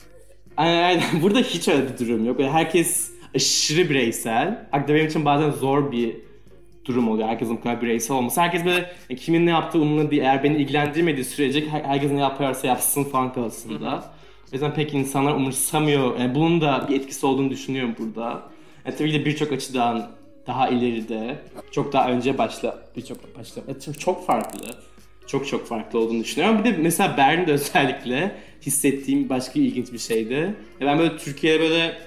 Aynen 0.58 0.84
aynen. 0.84 1.04
Burada 1.22 1.40
hiç 1.40 1.68
öyle 1.68 1.84
bir 1.94 2.06
durum 2.06 2.26
yok. 2.26 2.38
Böyle 2.38 2.52
herkes 2.52 3.12
aşırı 3.36 3.90
bireysel. 3.90 4.68
Hatta 4.72 4.94
benim 4.94 5.08
için 5.08 5.26
bazen 5.26 5.52
zor 5.52 5.92
bir 5.92 6.16
durum 6.86 7.10
oluyor. 7.10 7.28
Herkesin 7.28 7.58
bu 7.58 7.62
kadar 7.62 7.82
bireysel 7.82 8.18
olması. 8.18 8.42
Herkes 8.42 8.66
böyle 8.66 8.92
e, 9.10 9.16
kimin 9.16 9.46
ne 9.46 9.50
yaptığı 9.50 9.80
umurunda 9.80 10.12
değil. 10.12 10.22
Eğer 10.22 10.44
beni 10.44 10.58
ilgilendirmediği 10.58 11.26
sürece 11.26 11.70
herkes 11.70 12.12
ne 12.12 12.20
yaparsa 12.20 12.68
yapsın 12.68 13.04
falan 13.04 13.34
kafasında. 13.34 14.19
O 14.52 14.56
yüzden 14.56 14.74
pek 14.74 14.94
insanlar 14.94 15.36
umursamıyor. 15.36 16.20
Yani 16.20 16.36
bunun 16.36 16.62
da 16.62 16.86
bir 16.90 16.96
etkisi 16.96 17.26
olduğunu 17.26 17.50
düşünüyorum 17.50 17.96
burada. 18.00 18.44
Yani 18.86 18.96
tabii 18.98 19.12
ki 19.12 19.20
de 19.20 19.26
birçok 19.26 19.52
açıdan 19.52 20.12
daha 20.48 20.70
ileride, 20.70 21.38
çok 21.72 21.94
daha 21.94 22.12
önce 22.12 22.38
başla, 22.38 22.84
birçok 22.96 23.38
başla, 23.38 23.62
çok 24.00 24.26
farklı. 24.26 24.76
Çok 25.28 25.48
çok 25.48 25.68
farklı 25.68 26.00
olduğunu 26.00 26.24
düşünüyorum. 26.24 26.64
Bir 26.64 26.64
de 26.64 26.78
mesela 26.78 27.18
Berlin'de 27.18 27.52
özellikle 27.52 28.36
hissettiğim 28.62 29.30
başka 29.30 29.60
ilginç 29.60 29.94
bir 29.94 29.98
şeydi. 29.98 30.56
Ben 30.82 31.00
böyle 31.00 31.18
Türkiye'de 31.18 31.60
böyle 31.60 31.98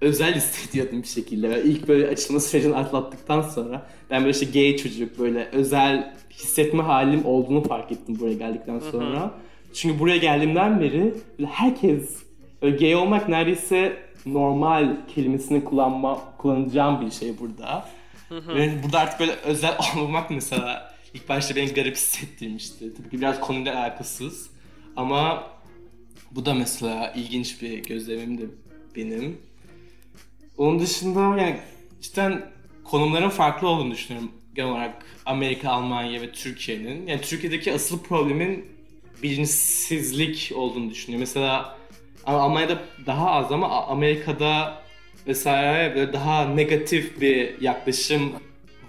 özel 0.00 0.34
hissediyordum 0.34 1.02
bir 1.02 1.08
şekilde. 1.08 1.48
Böyle 1.48 1.62
ilk 1.62 1.88
böyle 1.88 2.08
açılma 2.08 2.40
sürecini 2.40 2.76
atlattıktan 2.76 3.42
sonra 3.42 3.86
ben 4.10 4.20
böyle 4.20 4.30
işte 4.30 4.46
gay 4.60 4.76
çocuk 4.76 5.18
böyle 5.18 5.48
özel 5.52 6.14
hissetme 6.30 6.82
halim 6.82 7.24
olduğunu 7.24 7.62
fark 7.62 7.92
ettim 7.92 8.18
buraya 8.20 8.34
geldikten 8.34 8.78
sonra. 8.78 9.20
Hı 9.20 9.24
hı. 9.24 9.30
Çünkü 9.76 9.98
buraya 9.98 10.16
geldiğimden 10.16 10.80
beri 10.80 11.14
herkes 11.50 12.22
böyle 12.62 12.76
gay 12.76 12.94
olmak 12.94 13.28
neredeyse 13.28 13.96
normal 14.26 14.96
kelimesini 15.14 15.64
kullanma 15.64 16.36
kullanacağım 16.38 17.06
bir 17.06 17.10
şey 17.10 17.38
burada. 17.38 17.88
Ve 18.30 18.82
burada 18.82 18.98
artık 18.98 19.20
böyle 19.20 19.32
özel 19.32 19.78
olmamak 19.96 20.30
mesela 20.30 20.94
ilk 21.14 21.28
başta 21.28 21.56
beni 21.56 21.72
garip 21.72 21.96
hissettirmişti. 21.96 22.94
Tabii 22.94 23.10
ki 23.10 23.18
biraz 23.18 23.40
konuyla 23.40 23.80
alakasız. 23.80 24.50
Ama 24.96 25.46
bu 26.30 26.46
da 26.46 26.54
mesela 26.54 27.12
ilginç 27.16 27.62
bir 27.62 27.78
gözlemimdi 27.78 28.50
benim. 28.96 29.38
Onun 30.58 30.78
dışında 30.78 31.20
yani 31.20 31.56
cidden 32.00 32.50
konumların 32.84 33.28
farklı 33.28 33.68
olduğunu 33.68 33.90
düşünüyorum 33.90 34.32
genel 34.54 34.70
olarak 34.70 35.04
Amerika, 35.26 35.70
Almanya 35.70 36.22
ve 36.22 36.32
Türkiye'nin. 36.32 37.06
Yani 37.06 37.20
Türkiye'deki 37.20 37.72
asıl 37.72 37.98
problemin 38.02 38.75
bilinçsizlik 39.22 40.52
olduğunu 40.54 40.90
düşünüyorum. 40.90 41.20
Mesela 41.20 41.78
Almanya'da 42.26 42.78
daha 43.06 43.30
az 43.30 43.52
ama 43.52 43.86
Amerika'da 43.86 44.82
vesaire 45.26 45.94
böyle 45.94 46.12
daha 46.12 46.44
negatif 46.44 47.20
bir 47.20 47.60
yaklaşım 47.60 48.32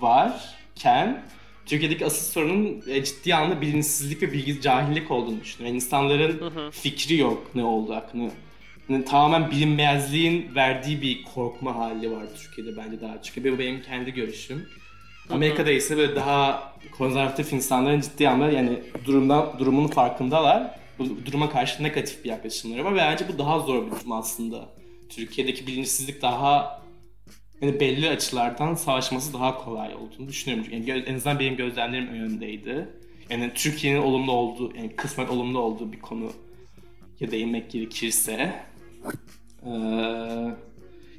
varken 0.01 1.23
Türkiye'deki 1.65 2.05
asıl 2.05 2.31
sorunun 2.31 2.83
e, 2.87 3.03
ciddi 3.03 3.35
anlamda 3.35 3.61
bilinçsizlik 3.61 4.21
ve 4.21 4.31
bilgi 4.33 4.61
cahillik 4.61 5.11
olduğunu 5.11 5.41
düşünüyorum. 5.41 5.65
Yani 5.67 5.75
insanların 5.75 6.39
hı 6.39 6.45
hı. 6.45 6.71
fikri 6.71 7.17
yok 7.17 7.55
ne 7.55 7.63
oldu 7.63 7.95
hakkında. 7.95 8.31
Yani 8.89 9.05
tamamen 9.05 9.51
bilinmezliğin 9.51 10.55
verdiği 10.55 11.01
bir 11.01 11.23
korkma 11.23 11.75
hali 11.75 12.11
var 12.11 12.25
Türkiye'de 12.37 12.77
bence 12.77 13.01
daha 13.01 13.21
çok. 13.21 13.45
Bu 13.45 13.59
benim 13.59 13.81
kendi 13.81 14.13
görüşüm. 14.13 14.69
Amerika'da 15.29 15.71
ise 15.71 15.97
böyle 15.97 16.15
daha 16.15 16.73
konservatif 16.97 17.53
insanların 17.53 18.01
ciddi 18.01 18.29
anlamda 18.29 18.51
yani 18.51 18.79
durumdan 19.05 19.59
durumun 19.59 19.87
farkındalar. 19.87 20.79
Bu 20.99 21.25
duruma 21.25 21.49
karşı 21.49 21.83
negatif 21.83 22.23
bir 22.23 22.29
yaklaşımları 22.29 22.85
var 22.85 22.93
ve 22.93 22.97
bence 22.97 23.25
bu 23.33 23.37
daha 23.37 23.59
zor 23.59 23.85
bir 23.85 23.91
durum 23.91 24.11
aslında. 24.11 24.69
Türkiye'deki 25.09 25.67
bilinçsizlik 25.67 26.21
daha 26.21 26.81
yani 27.61 27.79
belli 27.79 28.09
açılardan 28.09 28.73
savaşması 28.73 29.33
daha 29.33 29.57
kolay 29.57 29.95
olduğunu 29.95 30.27
düşünüyorum. 30.27 30.65
Yani 30.71 31.03
en 31.07 31.15
azından 31.15 31.39
benim 31.39 31.55
gözlemlerim 31.55 32.15
yönündeydi. 32.15 32.89
Yani 33.29 33.51
Türkiye'nin 33.55 34.01
olumlu 34.01 34.31
olduğu, 34.31 34.75
yani 34.75 34.95
kısmen 34.95 35.27
olumlu 35.27 35.59
olduğu 35.59 35.91
bir 35.91 35.99
konu 35.99 36.31
ya 37.19 37.31
değinmek 37.31 37.71
gerekirse. 37.71 38.53
Ee, 39.65 39.69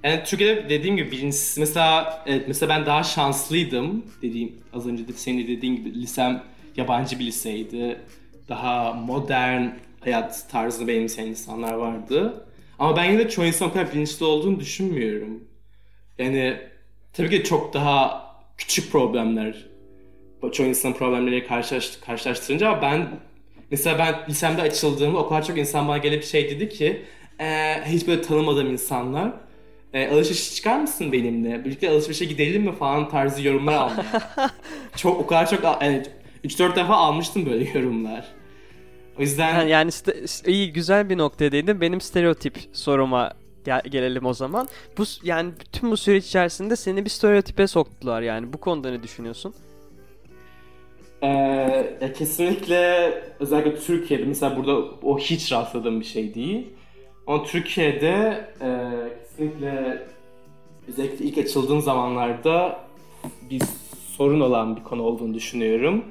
yani 0.08 0.24
Türkiye'de 0.24 0.68
dediğim 0.68 0.96
gibi 0.96 1.10
bilinçsiz. 1.10 1.58
Mesela 1.58 2.22
evet, 2.26 2.44
mesela 2.48 2.76
ben 2.76 2.86
daha 2.86 3.02
şanslıydım 3.02 4.06
dediğim 4.22 4.56
az 4.72 4.86
önce 4.86 5.08
de 5.08 5.12
senin 5.12 5.44
de 5.44 5.48
dediğin 5.48 5.76
gibi 5.76 5.94
lisem 5.94 6.42
yabancı 6.76 7.18
bir 7.18 7.26
liseydi. 7.26 8.00
Daha 8.48 8.92
modern 8.92 9.66
hayat 10.00 10.50
tarzını 10.50 10.88
benimseyen 10.88 11.26
insanlar 11.26 11.72
vardı. 11.72 12.46
Ama 12.78 12.96
ben 12.96 13.04
yine 13.04 13.18
de 13.18 13.28
çoğu 13.28 13.44
insan 13.44 13.68
o 13.68 13.72
kadar 13.72 13.92
bilinçli 13.92 14.24
olduğunu 14.24 14.60
düşünmüyorum. 14.60 15.44
Yani 16.18 16.56
tabii 17.12 17.30
ki 17.30 17.44
çok 17.44 17.74
daha 17.74 18.28
küçük 18.56 18.92
problemler 18.92 19.68
çoğu 20.52 20.66
insan 20.66 20.94
problemleriyle 20.94 21.46
karşılaş, 21.46 21.96
karşılaştırınca 21.96 22.68
ama 22.68 22.82
ben 22.82 23.20
mesela 23.70 23.98
ben 23.98 24.14
lisemde 24.28 24.62
açıldığımda 24.62 25.18
o 25.18 25.28
kadar 25.28 25.46
çok 25.46 25.58
insan 25.58 25.88
bana 25.88 25.98
gelip 25.98 26.24
şey 26.24 26.50
dedi 26.50 26.68
ki 26.68 27.02
e, 27.40 27.74
hiç 27.86 28.06
böyle 28.06 28.22
tanımadığım 28.22 28.70
insanlar 28.70 29.32
e, 29.92 30.08
alışveriş 30.08 30.54
çıkar 30.54 30.80
mısın 30.80 31.12
benimle? 31.12 31.64
Birlikte 31.64 31.90
alışverişe 31.90 32.24
gidelim 32.24 32.62
mi 32.62 32.72
falan 32.72 33.08
tarzı 33.08 33.46
yorumlar 33.46 33.74
aldım. 33.76 34.04
çok 34.96 35.20
o 35.20 35.26
kadar 35.26 35.50
çok 35.50 35.64
yani 35.64 36.02
3-4 36.44 36.76
defa 36.76 36.94
almıştım 36.94 37.46
böyle 37.46 37.70
yorumlar. 37.78 38.24
O 39.18 39.20
yüzden 39.20 39.54
yani, 39.54 39.70
yani 39.70 39.90
iyi 40.46 40.72
güzel 40.72 41.10
bir 41.10 41.18
noktaya 41.18 41.52
değindin. 41.52 41.80
Benim 41.80 42.00
stereotip 42.00 42.58
soruma 42.72 43.32
gel- 43.64 43.82
gelelim 43.90 44.26
o 44.26 44.34
zaman. 44.34 44.68
Bu 44.98 45.04
yani 45.22 45.52
bütün 45.60 45.90
bu 45.90 45.96
süreç 45.96 46.26
içerisinde 46.26 46.76
seni 46.76 47.04
bir 47.04 47.10
stereotipe 47.10 47.66
soktular 47.66 48.22
yani. 48.22 48.52
Bu 48.52 48.58
konuda 48.58 48.90
ne 48.90 49.02
düşünüyorsun? 49.02 49.54
Ee, 51.22 52.12
kesinlikle 52.18 53.12
özellikle 53.40 53.76
Türkiye'de 53.80 54.24
mesela 54.24 54.56
burada 54.56 54.76
o 55.02 55.18
hiç 55.18 55.52
rastladığım 55.52 56.00
bir 56.00 56.04
şey 56.04 56.34
değil. 56.34 56.66
Ama 57.26 57.44
Türkiye'de 57.44 58.44
e, 58.60 58.68
kesinlikle 59.38 60.02
özellikle 60.88 61.24
ilk 61.24 61.38
açıldığım 61.38 61.80
zamanlarda 61.80 62.80
bir 63.50 63.62
sorun 64.16 64.40
olan 64.40 64.76
bir 64.76 64.82
konu 64.82 65.02
olduğunu 65.02 65.34
düşünüyorum. 65.34 66.04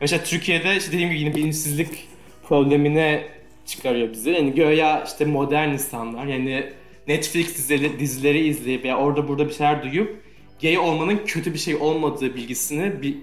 Mesela 0.00 0.24
Türkiye'de 0.24 0.76
işte 0.76 0.92
dediğim 0.92 1.10
gibi 1.10 1.20
yine 1.20 1.34
bilinçsizlik 1.34 2.08
problemine 2.48 3.24
çıkarıyor 3.66 4.12
bizi. 4.12 4.30
Yani 4.30 4.54
göya 4.54 5.04
işte 5.04 5.24
modern 5.24 5.68
insanlar 5.68 6.26
yani 6.26 6.72
Netflix 7.08 7.56
dizileri, 7.56 7.98
dizileri 7.98 8.46
izleyip 8.46 8.84
ya 8.84 8.98
orada 8.98 9.28
burada 9.28 9.48
bir 9.48 9.52
şeyler 9.52 9.82
duyup 9.82 10.22
gay 10.62 10.78
olmanın 10.78 11.20
kötü 11.26 11.54
bir 11.54 11.58
şey 11.58 11.74
olmadığı 11.74 12.34
bilgisini 12.36 13.02
bir 13.02 13.16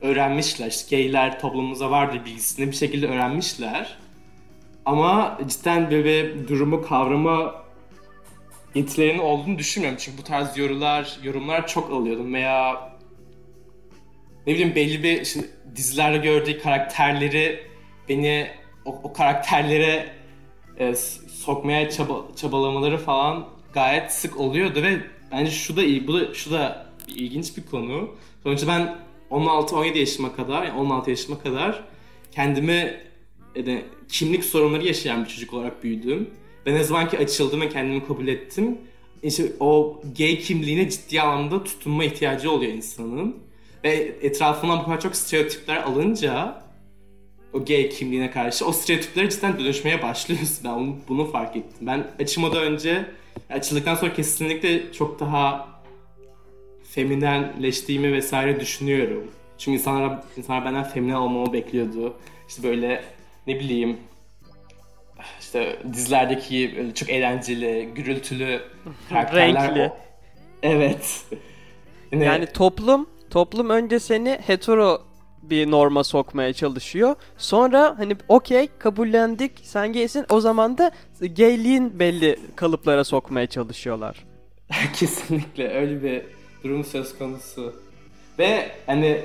öğrenmişler. 0.00 0.66
İşte 0.66 0.96
gayler 0.96 1.40
toplumumuza 1.40 1.90
vardır 1.90 2.20
bilgisini 2.24 2.66
bir 2.66 2.76
şekilde 2.76 3.06
öğrenmişler. 3.06 3.98
Ama 4.84 5.38
cidden 5.48 5.90
böyle 5.90 6.48
durumu 6.48 6.82
kavrama 6.82 7.62
yetilerinin 8.74 9.18
olduğunu 9.18 9.58
düşünmüyorum. 9.58 9.98
Çünkü 10.02 10.18
bu 10.18 10.22
tarz 10.22 10.58
yorumlar, 10.58 11.18
yorumlar 11.22 11.66
çok 11.66 11.90
alıyordum 11.92 12.34
veya 12.34 12.92
ne 14.46 14.54
bileyim 14.54 14.74
belli 14.74 15.02
bir 15.02 15.24
şimdi 15.24 15.46
dizilerde 15.76 16.18
gördüğü 16.18 16.58
karakterleri 16.58 17.66
beni 18.08 18.50
o, 18.84 19.00
o 19.02 19.12
karakterlere 19.12 20.12
e, 20.78 20.94
sokmaya 21.28 21.90
çaba, 21.90 22.26
çabalamaları 22.36 22.98
falan 22.98 23.48
gayet 23.74 24.12
sık 24.12 24.40
oluyordu 24.40 24.82
ve 24.82 24.98
bence 25.32 25.50
şu 25.50 25.76
da 25.76 25.82
iyi, 25.82 26.06
bu 26.06 26.14
da 26.14 26.34
şu 26.34 26.50
da 26.50 26.86
ilginç 27.08 27.56
bir 27.56 27.66
konu. 27.66 28.10
Sonuçta 28.42 28.68
ben 28.68 28.96
16-17 29.30 29.98
yaşıma 29.98 30.36
kadar, 30.36 30.62
yani 30.62 30.78
16 30.78 31.10
yaşıma 31.10 31.38
kadar 31.38 31.84
kendimi 32.32 33.00
yani 33.56 33.84
kimlik 34.08 34.44
sorunları 34.44 34.86
yaşayan 34.86 35.24
bir 35.24 35.28
çocuk 35.28 35.54
olarak 35.54 35.84
büyüdüm. 35.84 36.30
Ve 36.66 36.74
ne 36.74 36.84
zaman 36.84 37.08
ki 37.08 37.18
açıldım 37.18 37.60
ve 37.60 37.68
kendimi 37.68 38.06
kabul 38.06 38.28
ettim, 38.28 38.78
işte 39.22 39.52
o 39.60 40.00
gay 40.18 40.38
kimliğine 40.38 40.90
ciddi 40.90 41.20
anlamda 41.20 41.64
tutunma 41.64 42.04
ihtiyacı 42.04 42.50
oluyor 42.50 42.72
insanın. 42.72 43.36
Ve 43.84 43.90
etrafından 44.22 44.80
bu 44.80 44.84
kadar 44.84 45.00
çok 45.00 45.16
stereotipler 45.16 45.76
alınca 45.76 46.62
o 47.52 47.64
gay 47.64 47.88
kimliğine 47.88 48.30
karşı 48.30 48.66
o 48.66 48.72
stereotiplere 48.72 49.30
cidden 49.30 49.58
dönüşmeye 49.58 50.02
başlıyorsun. 50.02 50.58
Ben 50.64 50.94
bunu 51.08 51.24
fark 51.24 51.56
ettim. 51.56 51.86
Ben 51.86 52.06
açılmadan 52.20 52.62
önce, 52.62 53.06
açıldıktan 53.50 53.94
sonra 53.94 54.14
kesinlikle 54.14 54.92
çok 54.92 55.20
daha 55.20 55.68
feminenleştiğimi 56.84 58.12
vesaire 58.12 58.60
düşünüyorum. 58.60 59.24
Çünkü 59.58 59.78
insanlar, 59.78 60.22
insanlar 60.36 60.64
benden 60.64 60.84
feminen 60.84 61.14
olmamı 61.14 61.52
bekliyordu. 61.52 62.14
İşte 62.48 62.62
böyle 62.62 63.04
ne 63.46 63.60
bileyim 63.60 63.96
işte 65.52 65.76
dizilerdeki 65.92 66.86
çok 66.94 67.10
eğlenceli, 67.10 67.90
gürültülü 67.94 68.60
karakterler. 69.08 69.68
Renkli. 69.68 69.92
Evet. 70.62 71.24
Yine... 72.12 72.24
Yani 72.24 72.46
toplum 72.46 73.06
toplum 73.30 73.70
önce 73.70 74.00
seni 74.00 74.38
hetero 74.46 75.02
bir 75.42 75.70
norma 75.70 76.04
sokmaya 76.04 76.52
çalışıyor. 76.52 77.14
Sonra 77.36 77.94
hani 77.98 78.16
okey 78.28 78.68
kabullendik 78.78 79.52
sen 79.62 79.92
gaysin 79.92 80.26
o 80.30 80.40
zaman 80.40 80.78
da 80.78 80.92
gayliğin 81.20 81.98
belli 81.98 82.38
kalıplara 82.56 83.04
sokmaya 83.04 83.46
çalışıyorlar. 83.46 84.16
Kesinlikle 84.94 85.68
öyle 85.68 86.02
bir 86.02 86.22
durum 86.64 86.84
söz 86.84 87.18
konusu. 87.18 87.74
Ve 88.38 88.70
hani 88.86 89.20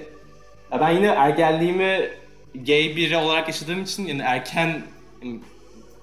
ben 0.79 0.91
yine 0.91 1.07
ergenliğimi 1.07 2.09
gay 2.55 2.95
biri 2.95 3.17
olarak 3.17 3.47
yaşadığım 3.47 3.83
için 3.83 4.05
yani 4.05 4.21
erken 4.21 4.81
yani 5.23 5.39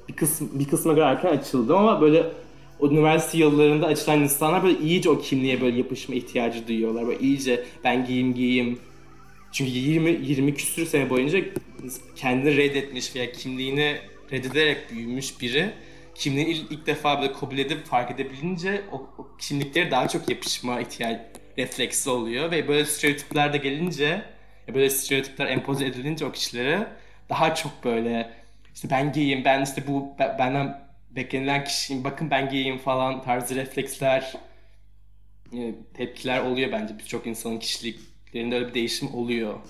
bir 0.09 0.17
kısım 0.17 0.51
bir 0.53 0.69
kısma 0.69 0.93
göre 0.93 1.05
erken 1.05 1.29
açıldım 1.29 1.77
ama 1.77 2.01
böyle 2.01 2.27
o 2.81 2.90
üniversite 2.90 3.38
yıllarında 3.38 3.87
açılan 3.87 4.21
insanlar 4.21 4.62
böyle 4.62 4.79
iyice 4.79 5.11
o 5.11 5.19
kimliğe 5.21 5.61
böyle 5.61 5.77
yapışma 5.77 6.14
ihtiyacı 6.14 6.69
duyuyorlar. 6.69 7.07
Böyle 7.07 7.21
iyice 7.21 7.64
ben 7.85 8.07
giyeyim 8.07 8.35
giyeyim. 8.35 8.79
Çünkü 9.53 9.71
20 9.71 10.11
20 10.11 10.55
küsür 10.55 10.87
sene 10.87 11.11
boyunca 11.11 11.38
kendini 12.17 12.57
reddetmiş 12.57 13.17
veya 13.17 13.33
kimliğini 13.33 13.97
reddederek 14.33 14.90
büyümüş 14.90 15.40
biri 15.40 15.71
kimliğini 16.14 16.51
ilk, 16.51 16.73
ilk 16.73 16.87
defa 16.87 17.21
böyle 17.21 17.33
kabul 17.33 17.59
edip 17.59 17.87
fark 17.87 18.11
edebilince 18.11 18.83
o, 18.93 18.97
o 18.97 19.27
kimliklere 19.38 19.90
daha 19.90 20.09
çok 20.09 20.31
yapışma 20.31 20.81
ihtiyacı 20.81 21.21
refleksi 21.59 22.11
oluyor 22.11 22.51
ve 22.51 22.69
böyle 22.69 22.85
stereotipler 22.85 23.53
de 23.53 23.59
gelince 23.59 24.23
böyle 24.75 24.90
stereotipler 24.90 25.47
empoze 25.47 25.87
edilince 25.87 26.25
o 26.25 26.33
kişilere 26.33 26.87
daha 27.29 27.55
çok 27.55 27.85
böyle 27.85 28.31
işte 28.74 28.90
ben 28.90 29.12
giyeyim, 29.12 29.44
ben 29.44 29.62
işte 29.62 29.87
bu 29.87 30.14
benden 30.18 30.88
beklenilen 31.10 31.64
kişiyim, 31.64 32.04
bakın 32.04 32.30
ben 32.30 32.48
giyeyim 32.50 32.78
falan 32.78 33.22
tarzı 33.22 33.54
refleksler, 33.54 34.34
e, 35.52 35.74
tepkiler 35.94 36.40
oluyor 36.42 36.72
bence. 36.72 36.98
Birçok 36.98 37.26
insanın 37.26 37.58
kişiliklerinde 37.58 38.54
öyle 38.54 38.68
bir 38.68 38.74
değişim 38.74 39.14
oluyor. 39.14 39.60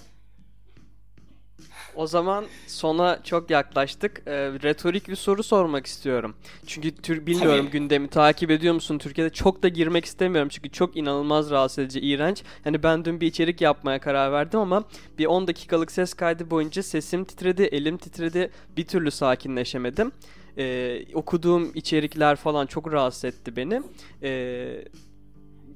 O 1.97 2.07
zaman 2.07 2.45
sona 2.67 3.23
çok 3.23 3.51
yaklaştık. 3.51 4.23
E, 4.27 4.33
retorik 4.37 5.09
bir 5.09 5.17
soru 5.17 5.43
sormak 5.43 5.87
istiyorum. 5.87 6.35
Çünkü 6.67 6.95
tür 6.97 7.27
bilmiyorum 7.27 7.67
Tabii. 7.67 7.71
gündemi 7.71 8.09
takip 8.09 8.51
ediyor 8.51 8.75
musun? 8.75 8.99
Türkiye'de 8.99 9.33
çok 9.33 9.63
da 9.63 9.69
girmek 9.69 10.05
istemiyorum 10.05 10.49
çünkü 10.49 10.71
çok 10.71 10.97
inanılmaz 10.97 11.51
rahatsız 11.51 11.79
edici, 11.79 12.01
iğrenç. 12.01 12.43
Hani 12.65 12.83
ben 12.83 13.05
dün 13.05 13.21
bir 13.21 13.27
içerik 13.27 13.61
yapmaya 13.61 13.99
karar 14.01 14.33
verdim 14.33 14.61
ama 14.61 14.85
bir 15.19 15.27
10 15.27 15.47
dakikalık 15.47 15.93
ses 15.93 16.15
kaydı 16.15 16.51
boyunca 16.51 16.83
sesim 16.83 17.25
titredi, 17.25 17.63
elim 17.63 17.97
titredi. 17.97 18.51
Bir 18.77 18.87
türlü 18.87 19.11
sakinleşemedim. 19.11 20.13
Ee, 20.59 21.05
okuduğum 21.15 21.71
içerikler 21.75 22.37
falan 22.37 22.67
çok 22.67 22.93
rahatsız 22.93 23.25
etti 23.25 23.57
beni. 23.57 23.83
Ee, 24.23 24.85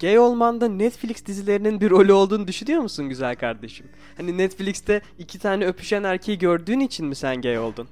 gay 0.00 0.18
olmanda 0.18 0.68
Netflix 0.68 1.26
dizilerinin 1.26 1.80
bir 1.80 1.90
rolü 1.90 2.12
olduğunu 2.12 2.48
düşünüyor 2.48 2.80
musun 2.80 3.08
güzel 3.08 3.36
kardeşim? 3.36 3.86
Hani 4.16 4.38
Netflix'te 4.38 5.00
iki 5.18 5.38
tane 5.38 5.64
öpüşen 5.66 6.02
erkeği 6.02 6.38
gördüğün 6.38 6.80
için 6.80 7.06
mi 7.06 7.14
sen 7.14 7.42
gay 7.42 7.58
oldun? 7.58 7.88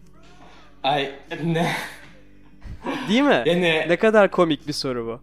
Ay 0.82 1.10
ne? 1.44 1.72
Değil 3.08 3.22
mi? 3.22 3.42
Yani... 3.46 3.84
Ne 3.88 3.96
kadar 3.96 4.30
komik 4.30 4.68
bir 4.68 4.72
soru 4.72 5.06
bu. 5.06 5.20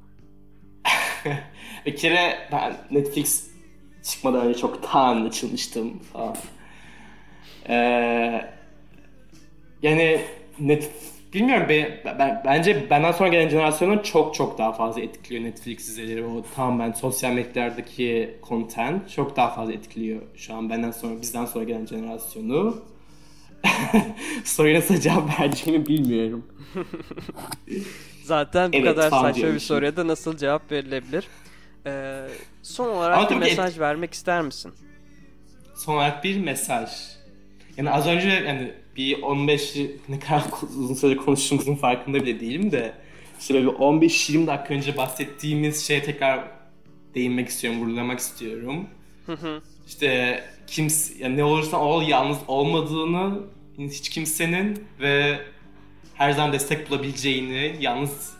bir 1.86 1.96
kere 1.96 2.48
ben 2.52 2.78
Netflix 2.92 3.48
çıkmadan 4.04 4.48
önce 4.48 4.60
çoktan 4.60 5.26
açılmıştım 5.26 6.00
falan. 6.00 6.36
Ee, 7.70 8.46
yani 9.82 10.22
net 10.60 10.92
Bilmiyorum 11.34 11.70
be, 11.70 12.02
ben, 12.20 12.42
bence 12.46 12.90
benden 12.90 13.12
sonra 13.12 13.30
gelen 13.30 13.50
jenerasyonu 13.50 14.04
çok 14.04 14.36
çok 14.36 14.58
daha 14.58 14.74
fazla 14.74 15.02
etkiliyor 15.02 15.44
Netflix 15.44 15.78
dizileri. 15.78 16.26
O 16.26 16.44
tamamen 16.56 16.92
sosyal 16.92 17.32
medyalardaki 17.34 18.38
content 18.50 19.10
çok 19.10 19.36
daha 19.36 19.50
fazla 19.50 19.74
etkiliyor 19.74 20.22
şu 20.36 20.54
an 20.54 20.70
benden 20.70 20.92
sonra 20.92 21.22
bizden 21.22 21.46
sonra 21.46 21.64
gelen 21.64 21.86
jenerasyonu. 21.86 22.84
Soruya 24.44 24.76
nasıl 24.76 24.98
cevap 24.98 25.40
vereceğimi 25.40 25.86
bilmiyorum. 25.86 26.46
Zaten 28.24 28.74
bu 28.74 28.78
evet, 28.78 28.86
kadar 28.86 29.10
saçma 29.10 29.48
bir 29.54 29.60
soruya 29.60 29.96
da 29.96 30.08
nasıl 30.08 30.38
cevap 30.38 30.72
verilebilir? 30.72 31.28
Ee, 31.86 32.28
son 32.62 32.88
olarak 32.90 33.18
Ama 33.18 33.30
bir 33.30 33.36
mesaj 33.36 33.74
et... 33.74 33.80
vermek 33.80 34.14
ister 34.14 34.42
misin? 34.42 34.74
Son 35.76 35.94
olarak 35.96 36.24
bir 36.24 36.40
mesaj. 36.40 36.90
Yani 37.78 37.90
az 37.92 38.08
önce 38.08 38.30
yani 38.30 38.72
bir 38.96 39.22
15 39.22 39.76
ne 40.10 40.20
kadar 40.20 40.44
uzun 40.80 40.94
süre 40.94 41.18
konuştuğumuzun 41.18 41.76
farkında 41.76 42.24
bile 42.24 42.40
değilim 42.40 42.72
de 42.72 42.94
işte 43.40 43.54
böyle 43.54 43.68
15-20 43.68 44.48
dakika 44.48 44.74
önce 44.74 44.98
bahsettiğimiz 44.98 45.88
şeye 45.88 46.04
tekrar 46.04 46.48
değinmek 47.16 47.50
istiyorum, 47.50 47.82
vurgulamak 47.82 48.20
istiyorum. 48.20 48.88
İşte 49.88 50.44
kimse, 50.68 51.14
yani 51.24 51.38
ne 51.38 51.44
olursa 51.44 51.78
ol 51.78 52.08
yalnız 52.08 52.38
olmadığını 52.48 53.40
hiç 53.78 54.10
kimsenin 54.10 54.84
ve 55.00 55.40
her 56.14 56.32
zaman 56.32 56.54
destek 56.54 56.90
bulabileceğini, 56.90 57.76
yalnız 57.80 58.34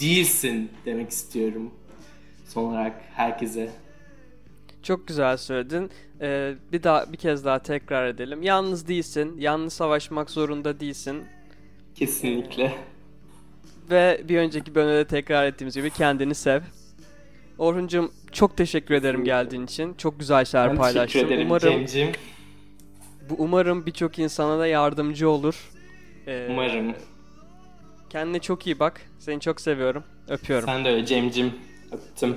değilsin 0.00 0.70
demek 0.86 1.10
istiyorum 1.10 1.70
son 2.48 2.64
olarak 2.64 3.02
herkese. 3.14 3.70
Çok 4.88 5.08
güzel 5.08 5.36
söyledin. 5.36 5.90
Ee, 6.20 6.54
bir 6.72 6.82
daha 6.82 7.12
bir 7.12 7.16
kez 7.16 7.44
daha 7.44 7.58
tekrar 7.58 8.06
edelim. 8.06 8.42
Yalnız 8.42 8.88
değilsin. 8.88 9.36
Yalnız 9.38 9.72
savaşmak 9.72 10.30
zorunda 10.30 10.80
değilsin. 10.80 11.24
Kesinlikle. 11.94 12.72
Ve 13.90 14.22
bir 14.28 14.38
önceki 14.38 14.74
bölümde 14.74 15.04
tekrar 15.04 15.46
ettiğimiz 15.46 15.74
gibi 15.74 15.90
kendini 15.90 16.34
sev. 16.34 16.60
Orhun'cum 17.58 18.12
çok 18.32 18.56
teşekkür 18.56 18.94
ederim 18.94 19.24
geldiğin 19.24 19.64
için. 19.64 19.94
Çok 19.94 20.18
güzel 20.18 20.44
şeyler 20.44 20.70
ben 20.70 20.76
paylaştın. 20.76 21.06
Teşekkür 21.06 21.26
ederim 21.26 21.46
umarım, 21.46 21.70
Cem'cim. 21.70 22.12
Bu 23.30 23.34
umarım 23.38 23.86
birçok 23.86 24.18
insana 24.18 24.58
da 24.58 24.66
yardımcı 24.66 25.30
olur. 25.30 25.70
Ee, 26.26 26.48
umarım. 26.50 26.94
Kendine 28.10 28.38
çok 28.38 28.66
iyi 28.66 28.78
bak. 28.78 29.00
Seni 29.18 29.40
çok 29.40 29.60
seviyorum. 29.60 30.04
Öpüyorum. 30.28 30.66
Sen 30.66 30.84
de 30.84 30.88
öyle 30.88 31.06
Cem'cim. 31.06 31.52
Öptüm. 31.92 32.36